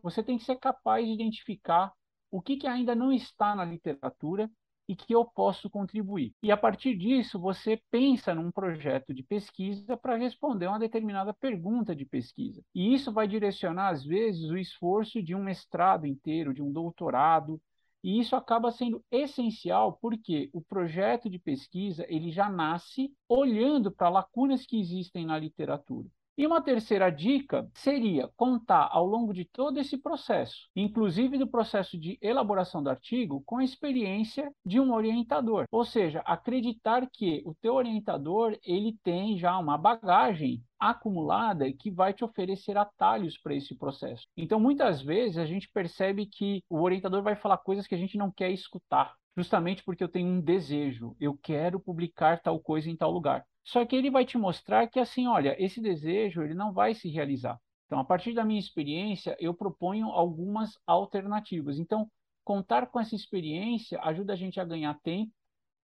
você 0.03 0.23
tem 0.23 0.39
que 0.39 0.45
ser 0.45 0.57
capaz 0.57 1.07
de 1.07 1.13
identificar 1.13 1.93
o 2.33 2.41
que, 2.43 2.57
que 2.57 2.67
ainda 2.67 2.95
não 2.95 3.13
está 3.13 3.55
na 3.55 3.65
literatura 3.65 4.51
e 4.89 4.97
que 4.97 5.15
eu 5.15 5.25
posso 5.25 5.71
contribuir. 5.71 6.35
E 6.43 6.51
a 6.51 6.57
partir 6.57 6.97
disso, 6.97 7.39
você 7.39 7.81
pensa 7.91 8.35
num 8.35 8.51
projeto 8.51 9.15
de 9.15 9.23
pesquisa 9.23 9.97
para 9.97 10.17
responder 10.17 10.67
uma 10.67 10.79
determinada 10.79 11.33
pergunta 11.33 11.95
de 11.95 12.05
pesquisa. 12.05 12.63
E 12.75 12.93
isso 12.93 13.13
vai 13.13 13.29
direcionar, 13.29 13.91
às 13.91 14.05
vezes, 14.05 14.51
o 14.51 14.57
esforço 14.57 15.23
de 15.23 15.35
um 15.35 15.45
mestrado 15.45 16.07
inteiro, 16.07 16.53
de 16.53 16.63
um 16.63 16.73
doutorado. 16.73 17.61
E 18.03 18.19
isso 18.19 18.35
acaba 18.35 18.73
sendo 18.73 19.05
essencial 19.11 19.99
porque 20.01 20.51
o 20.53 20.61
projeto 20.61 21.31
de 21.31 21.39
pesquisa 21.39 22.05
ele 22.09 22.33
já 22.33 22.51
nasce 22.51 23.15
olhando 23.29 23.93
para 23.93 24.09
lacunas 24.09 24.67
que 24.67 24.81
existem 24.81 25.25
na 25.25 25.39
literatura. 25.39 26.09
E 26.37 26.47
uma 26.47 26.63
terceira 26.63 27.11
dica 27.11 27.69
seria 27.75 28.27
contar 28.37 28.89
ao 28.91 29.07
longo 29.07 29.35
de 29.35 29.45
todo 29.45 29.79
esse 29.79 29.99
processo, 29.99 30.67
inclusive 30.75 31.37
do 31.37 31.47
processo 31.47 31.99
de 31.99 32.19
elaboração 32.23 32.83
do 32.83 32.89
artigo, 32.89 33.43
com 33.45 33.59
a 33.59 33.65
experiência 33.65 34.51
de 34.65 34.81
um 34.81 34.95
orientador. 34.95 35.67
Ou 35.71 35.85
seja, 35.85 36.21
acreditar 36.21 37.07
que 37.13 37.43
o 37.45 37.55
teu 37.55 37.75
orientador 37.75 38.59
ele 38.65 38.97
tem 39.03 39.37
já 39.37 39.59
uma 39.59 39.77
bagagem 39.77 40.63
acumulada 40.81 41.71
que 41.73 41.91
vai 41.91 42.13
te 42.13 42.25
oferecer 42.25 42.77
atalhos 42.77 43.39
para 43.39 43.55
esse 43.55 43.77
processo. 43.77 44.27
Então, 44.37 44.59
muitas 44.59 45.03
vezes 45.03 45.39
a 45.39 45.45
gente 45.45 45.71
percebe 45.71 46.27
que 46.27 46.63
o 46.69 46.81
orientador 46.81 47.23
vai 47.23 47.37
falar 47.37 47.59
coisas 47.59 47.87
que 47.87 47.95
a 47.95 47.99
gente 47.99 48.17
não 48.17 48.33
quer 48.33 48.51
escutar 48.51 49.15
justamente 49.37 49.83
porque 49.85 50.05
eu 50.05 50.09
tenho 50.09 50.29
um 50.29 50.41
desejo, 50.41 51.17
eu 51.21 51.37
quero 51.37 51.81
publicar 51.81 52.41
tal 52.41 52.61
coisa 52.61 52.91
em 52.91 52.97
tal 52.97 53.11
lugar. 53.11 53.45
Só 53.65 53.85
que 53.85 53.97
ele 53.97 54.11
vai 54.11 54.25
te 54.25 54.37
mostrar 54.37 54.89
que 54.89 54.99
assim, 54.99 55.27
olha, 55.27 55.57
esse 55.63 55.81
desejo 55.81 56.43
ele 56.43 56.55
não 56.55 56.73
vai 56.73 56.95
se 56.95 57.09
realizar. 57.09 57.59
Então, 57.87 57.99
a 58.01 58.05
partir 58.05 58.33
da 58.35 58.45
minha 58.45 58.59
experiência, 58.59 59.37
eu 59.39 59.55
proponho 59.55 60.07
algumas 60.09 60.79
alternativas. 60.87 61.79
Então, 61.79 62.11
contar 62.45 62.87
com 62.87 62.99
essa 62.99 63.15
experiência 63.15 64.01
ajuda 64.03 64.33
a 64.33 64.37
gente 64.37 64.59
a 64.59 64.65
ganhar 64.65 64.99
tempo 65.03 65.31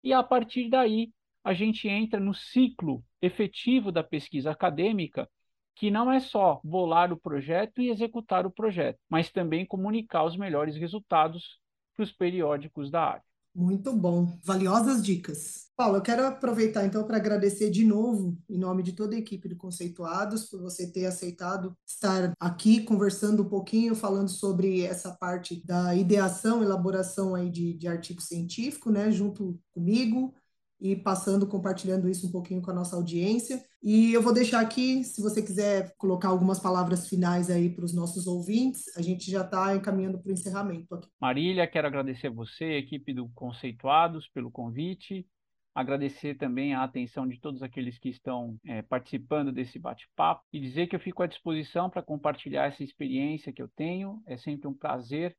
e 0.02 0.12
a 0.12 0.22
partir 0.22 0.68
daí 0.68 1.10
a 1.44 1.52
gente 1.52 1.88
entra 1.88 2.18
no 2.18 2.34
ciclo 2.34 3.04
efetivo 3.20 3.92
da 3.92 4.02
pesquisa 4.02 4.50
acadêmica, 4.50 5.28
que 5.74 5.90
não 5.90 6.10
é 6.10 6.18
só 6.18 6.60
bolar 6.64 7.12
o 7.12 7.20
projeto 7.20 7.80
e 7.80 7.90
executar 7.90 8.46
o 8.46 8.50
projeto, 8.50 8.98
mas 9.08 9.30
também 9.30 9.66
comunicar 9.66 10.24
os 10.24 10.36
melhores 10.36 10.76
resultados 10.76 11.60
para 11.94 12.02
os 12.02 12.12
periódicos 12.12 12.90
da 12.90 13.02
área. 13.02 13.24
Muito 13.58 13.90
bom, 13.90 14.38
valiosas 14.44 15.02
dicas. 15.02 15.70
Paulo, 15.74 15.96
eu 15.96 16.02
quero 16.02 16.26
aproveitar 16.26 16.84
então 16.84 17.06
para 17.06 17.16
agradecer 17.16 17.70
de 17.70 17.86
novo, 17.86 18.36
em 18.50 18.58
nome 18.58 18.82
de 18.82 18.92
toda 18.92 19.16
a 19.16 19.18
equipe 19.18 19.48
do 19.48 19.56
Conceituados, 19.56 20.44
por 20.44 20.60
você 20.60 20.92
ter 20.92 21.06
aceitado 21.06 21.74
estar 21.86 22.34
aqui 22.38 22.82
conversando 22.82 23.44
um 23.44 23.48
pouquinho, 23.48 23.94
falando 23.94 24.28
sobre 24.28 24.82
essa 24.82 25.10
parte 25.10 25.64
da 25.64 25.94
ideação, 25.94 26.62
elaboração 26.62 27.34
aí 27.34 27.48
de, 27.48 27.72
de 27.72 27.88
artigo 27.88 28.20
científico, 28.20 28.90
né, 28.90 29.10
junto 29.10 29.58
comigo, 29.72 30.34
e 30.78 30.94
passando, 30.94 31.46
compartilhando 31.46 32.10
isso 32.10 32.26
um 32.26 32.30
pouquinho 32.30 32.60
com 32.60 32.70
a 32.70 32.74
nossa 32.74 32.94
audiência. 32.94 33.64
E 33.88 34.12
eu 34.12 34.20
vou 34.20 34.34
deixar 34.34 34.60
aqui, 34.60 35.04
se 35.04 35.22
você 35.22 35.40
quiser 35.40 35.94
colocar 35.96 36.26
algumas 36.26 36.58
palavras 36.58 37.08
finais 37.08 37.48
aí 37.48 37.70
para 37.70 37.84
os 37.84 37.94
nossos 37.94 38.26
ouvintes, 38.26 38.84
a 38.96 39.00
gente 39.00 39.30
já 39.30 39.42
está 39.42 39.76
encaminhando 39.76 40.18
para 40.18 40.28
o 40.28 40.32
encerramento 40.32 40.92
aqui. 40.92 41.08
Marília, 41.20 41.68
quero 41.68 41.86
agradecer 41.86 42.28
você, 42.28 42.64
a 42.64 42.78
equipe 42.78 43.14
do 43.14 43.28
Conceituados, 43.28 44.28
pelo 44.30 44.50
convite. 44.50 45.24
Agradecer 45.72 46.34
também 46.34 46.74
a 46.74 46.82
atenção 46.82 47.28
de 47.28 47.38
todos 47.38 47.62
aqueles 47.62 47.96
que 47.96 48.08
estão 48.08 48.56
é, 48.66 48.82
participando 48.82 49.52
desse 49.52 49.78
bate-papo 49.78 50.42
e 50.52 50.58
dizer 50.58 50.88
que 50.88 50.96
eu 50.96 51.00
fico 51.00 51.22
à 51.22 51.28
disposição 51.28 51.88
para 51.88 52.02
compartilhar 52.02 52.66
essa 52.66 52.82
experiência 52.82 53.52
que 53.52 53.62
eu 53.62 53.68
tenho. 53.68 54.20
É 54.26 54.36
sempre 54.36 54.66
um 54.66 54.74
prazer 54.74 55.32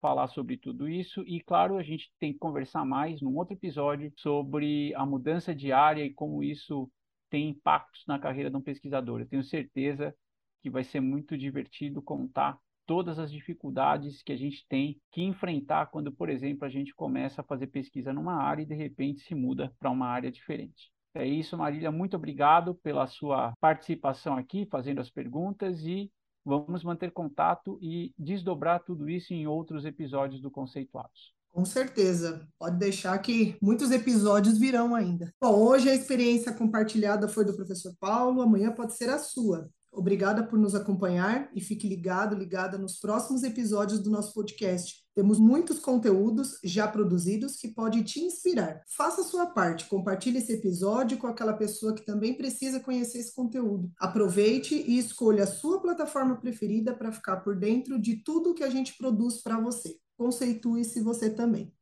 falar 0.00 0.28
sobre 0.28 0.56
tudo 0.56 0.88
isso 0.88 1.24
e, 1.26 1.40
claro, 1.40 1.76
a 1.76 1.82
gente 1.82 2.12
tem 2.20 2.32
que 2.32 2.38
conversar 2.38 2.84
mais 2.84 3.20
num 3.20 3.36
outro 3.36 3.54
episódio 3.54 4.12
sobre 4.18 4.94
a 4.94 5.04
mudança 5.04 5.52
de 5.52 5.72
área 5.72 6.04
e 6.04 6.14
como 6.14 6.44
isso 6.44 6.88
tem 7.28 7.50
impactos 7.50 8.04
na 8.06 8.18
carreira 8.18 8.50
de 8.50 8.56
um 8.56 8.60
pesquisador. 8.60 9.20
Eu 9.20 9.28
tenho 9.28 9.42
certeza 9.42 10.14
que 10.62 10.70
vai 10.70 10.84
ser 10.84 11.00
muito 11.00 11.36
divertido 11.36 12.02
contar 12.02 12.58
todas 12.86 13.18
as 13.18 13.30
dificuldades 13.30 14.22
que 14.22 14.32
a 14.32 14.36
gente 14.36 14.66
tem 14.68 15.00
que 15.12 15.22
enfrentar 15.22 15.86
quando, 15.86 16.10
por 16.10 16.28
exemplo, 16.28 16.64
a 16.64 16.68
gente 16.70 16.94
começa 16.94 17.42
a 17.42 17.44
fazer 17.44 17.66
pesquisa 17.68 18.12
numa 18.12 18.42
área 18.42 18.62
e 18.62 18.66
de 18.66 18.74
repente 18.74 19.20
se 19.20 19.34
muda 19.34 19.72
para 19.78 19.90
uma 19.90 20.06
área 20.06 20.32
diferente. 20.32 20.90
É 21.14 21.26
isso, 21.26 21.56
Marília. 21.56 21.90
Muito 21.90 22.16
obrigado 22.16 22.74
pela 22.76 23.06
sua 23.06 23.52
participação 23.60 24.36
aqui, 24.36 24.66
fazendo 24.70 25.00
as 25.00 25.10
perguntas 25.10 25.84
e 25.84 26.10
Vamos 26.48 26.82
manter 26.82 27.10
contato 27.10 27.78
e 27.82 28.14
desdobrar 28.18 28.82
tudo 28.82 29.10
isso 29.10 29.34
em 29.34 29.46
outros 29.46 29.84
episódios 29.84 30.40
do 30.40 30.50
Conceituados. 30.50 31.34
Com 31.52 31.64
certeza, 31.64 32.46
pode 32.58 32.78
deixar 32.78 33.18
que 33.18 33.56
muitos 33.60 33.90
episódios 33.90 34.58
virão 34.58 34.94
ainda. 34.94 35.32
Bom, 35.40 35.54
hoje 35.54 35.90
a 35.90 35.94
experiência 35.94 36.52
compartilhada 36.52 37.26
foi 37.26 37.44
do 37.44 37.54
professor 37.54 37.92
Paulo, 37.98 38.42
amanhã 38.42 38.72
pode 38.72 38.96
ser 38.96 39.10
a 39.10 39.18
sua. 39.18 39.68
Obrigada 39.90 40.46
por 40.46 40.58
nos 40.58 40.74
acompanhar 40.74 41.50
e 41.54 41.60
fique 41.60 41.88
ligado, 41.88 42.36
ligada 42.36 42.78
nos 42.78 43.00
próximos 43.00 43.42
episódios 43.42 44.00
do 44.00 44.10
nosso 44.10 44.34
podcast. 44.34 45.02
Temos 45.14 45.40
muitos 45.40 45.80
conteúdos 45.80 46.58
já 46.62 46.86
produzidos 46.86 47.56
que 47.56 47.68
podem 47.68 48.04
te 48.04 48.20
inspirar. 48.20 48.80
Faça 48.96 49.22
a 49.22 49.24
sua 49.24 49.46
parte, 49.46 49.88
compartilhe 49.88 50.38
esse 50.38 50.52
episódio 50.52 51.18
com 51.18 51.26
aquela 51.26 51.54
pessoa 51.54 51.94
que 51.94 52.04
também 52.04 52.34
precisa 52.34 52.78
conhecer 52.78 53.18
esse 53.18 53.34
conteúdo. 53.34 53.90
Aproveite 53.98 54.76
e 54.76 54.98
escolha 54.98 55.44
a 55.44 55.48
sua 55.48 55.80
plataforma 55.80 56.36
preferida 56.36 56.94
para 56.94 57.10
ficar 57.10 57.38
por 57.38 57.56
dentro 57.56 57.98
de 58.00 58.22
tudo 58.22 58.54
que 58.54 58.62
a 58.62 58.70
gente 58.70 58.96
produz 58.96 59.42
para 59.42 59.58
você. 59.58 59.96
Conceitue-se 60.18 61.00
você 61.00 61.30
também. 61.30 61.72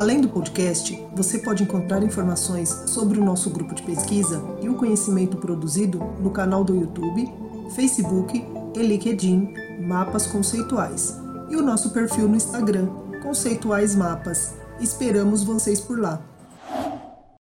Além 0.00 0.20
do 0.20 0.28
podcast, 0.28 0.96
você 1.16 1.40
pode 1.40 1.64
encontrar 1.64 2.00
informações 2.04 2.68
sobre 2.86 3.18
o 3.18 3.24
nosso 3.24 3.50
grupo 3.50 3.74
de 3.74 3.82
pesquisa 3.82 4.40
e 4.62 4.68
o 4.68 4.76
conhecimento 4.76 5.36
produzido 5.36 5.98
no 6.20 6.30
canal 6.30 6.62
do 6.62 6.74
YouTube, 6.74 7.28
Facebook 7.74 8.40
e 8.76 8.78
LinkedIn 8.78 9.52
Mapas 9.80 10.28
Conceituais 10.28 11.16
e 11.50 11.56
o 11.56 11.62
nosso 11.62 11.90
perfil 11.90 12.28
no 12.28 12.36
Instagram, 12.36 12.86
Conceituais 13.20 13.96
Mapas. 13.96 14.54
Esperamos 14.80 15.42
vocês 15.42 15.80
por 15.80 15.98
lá. 15.98 16.29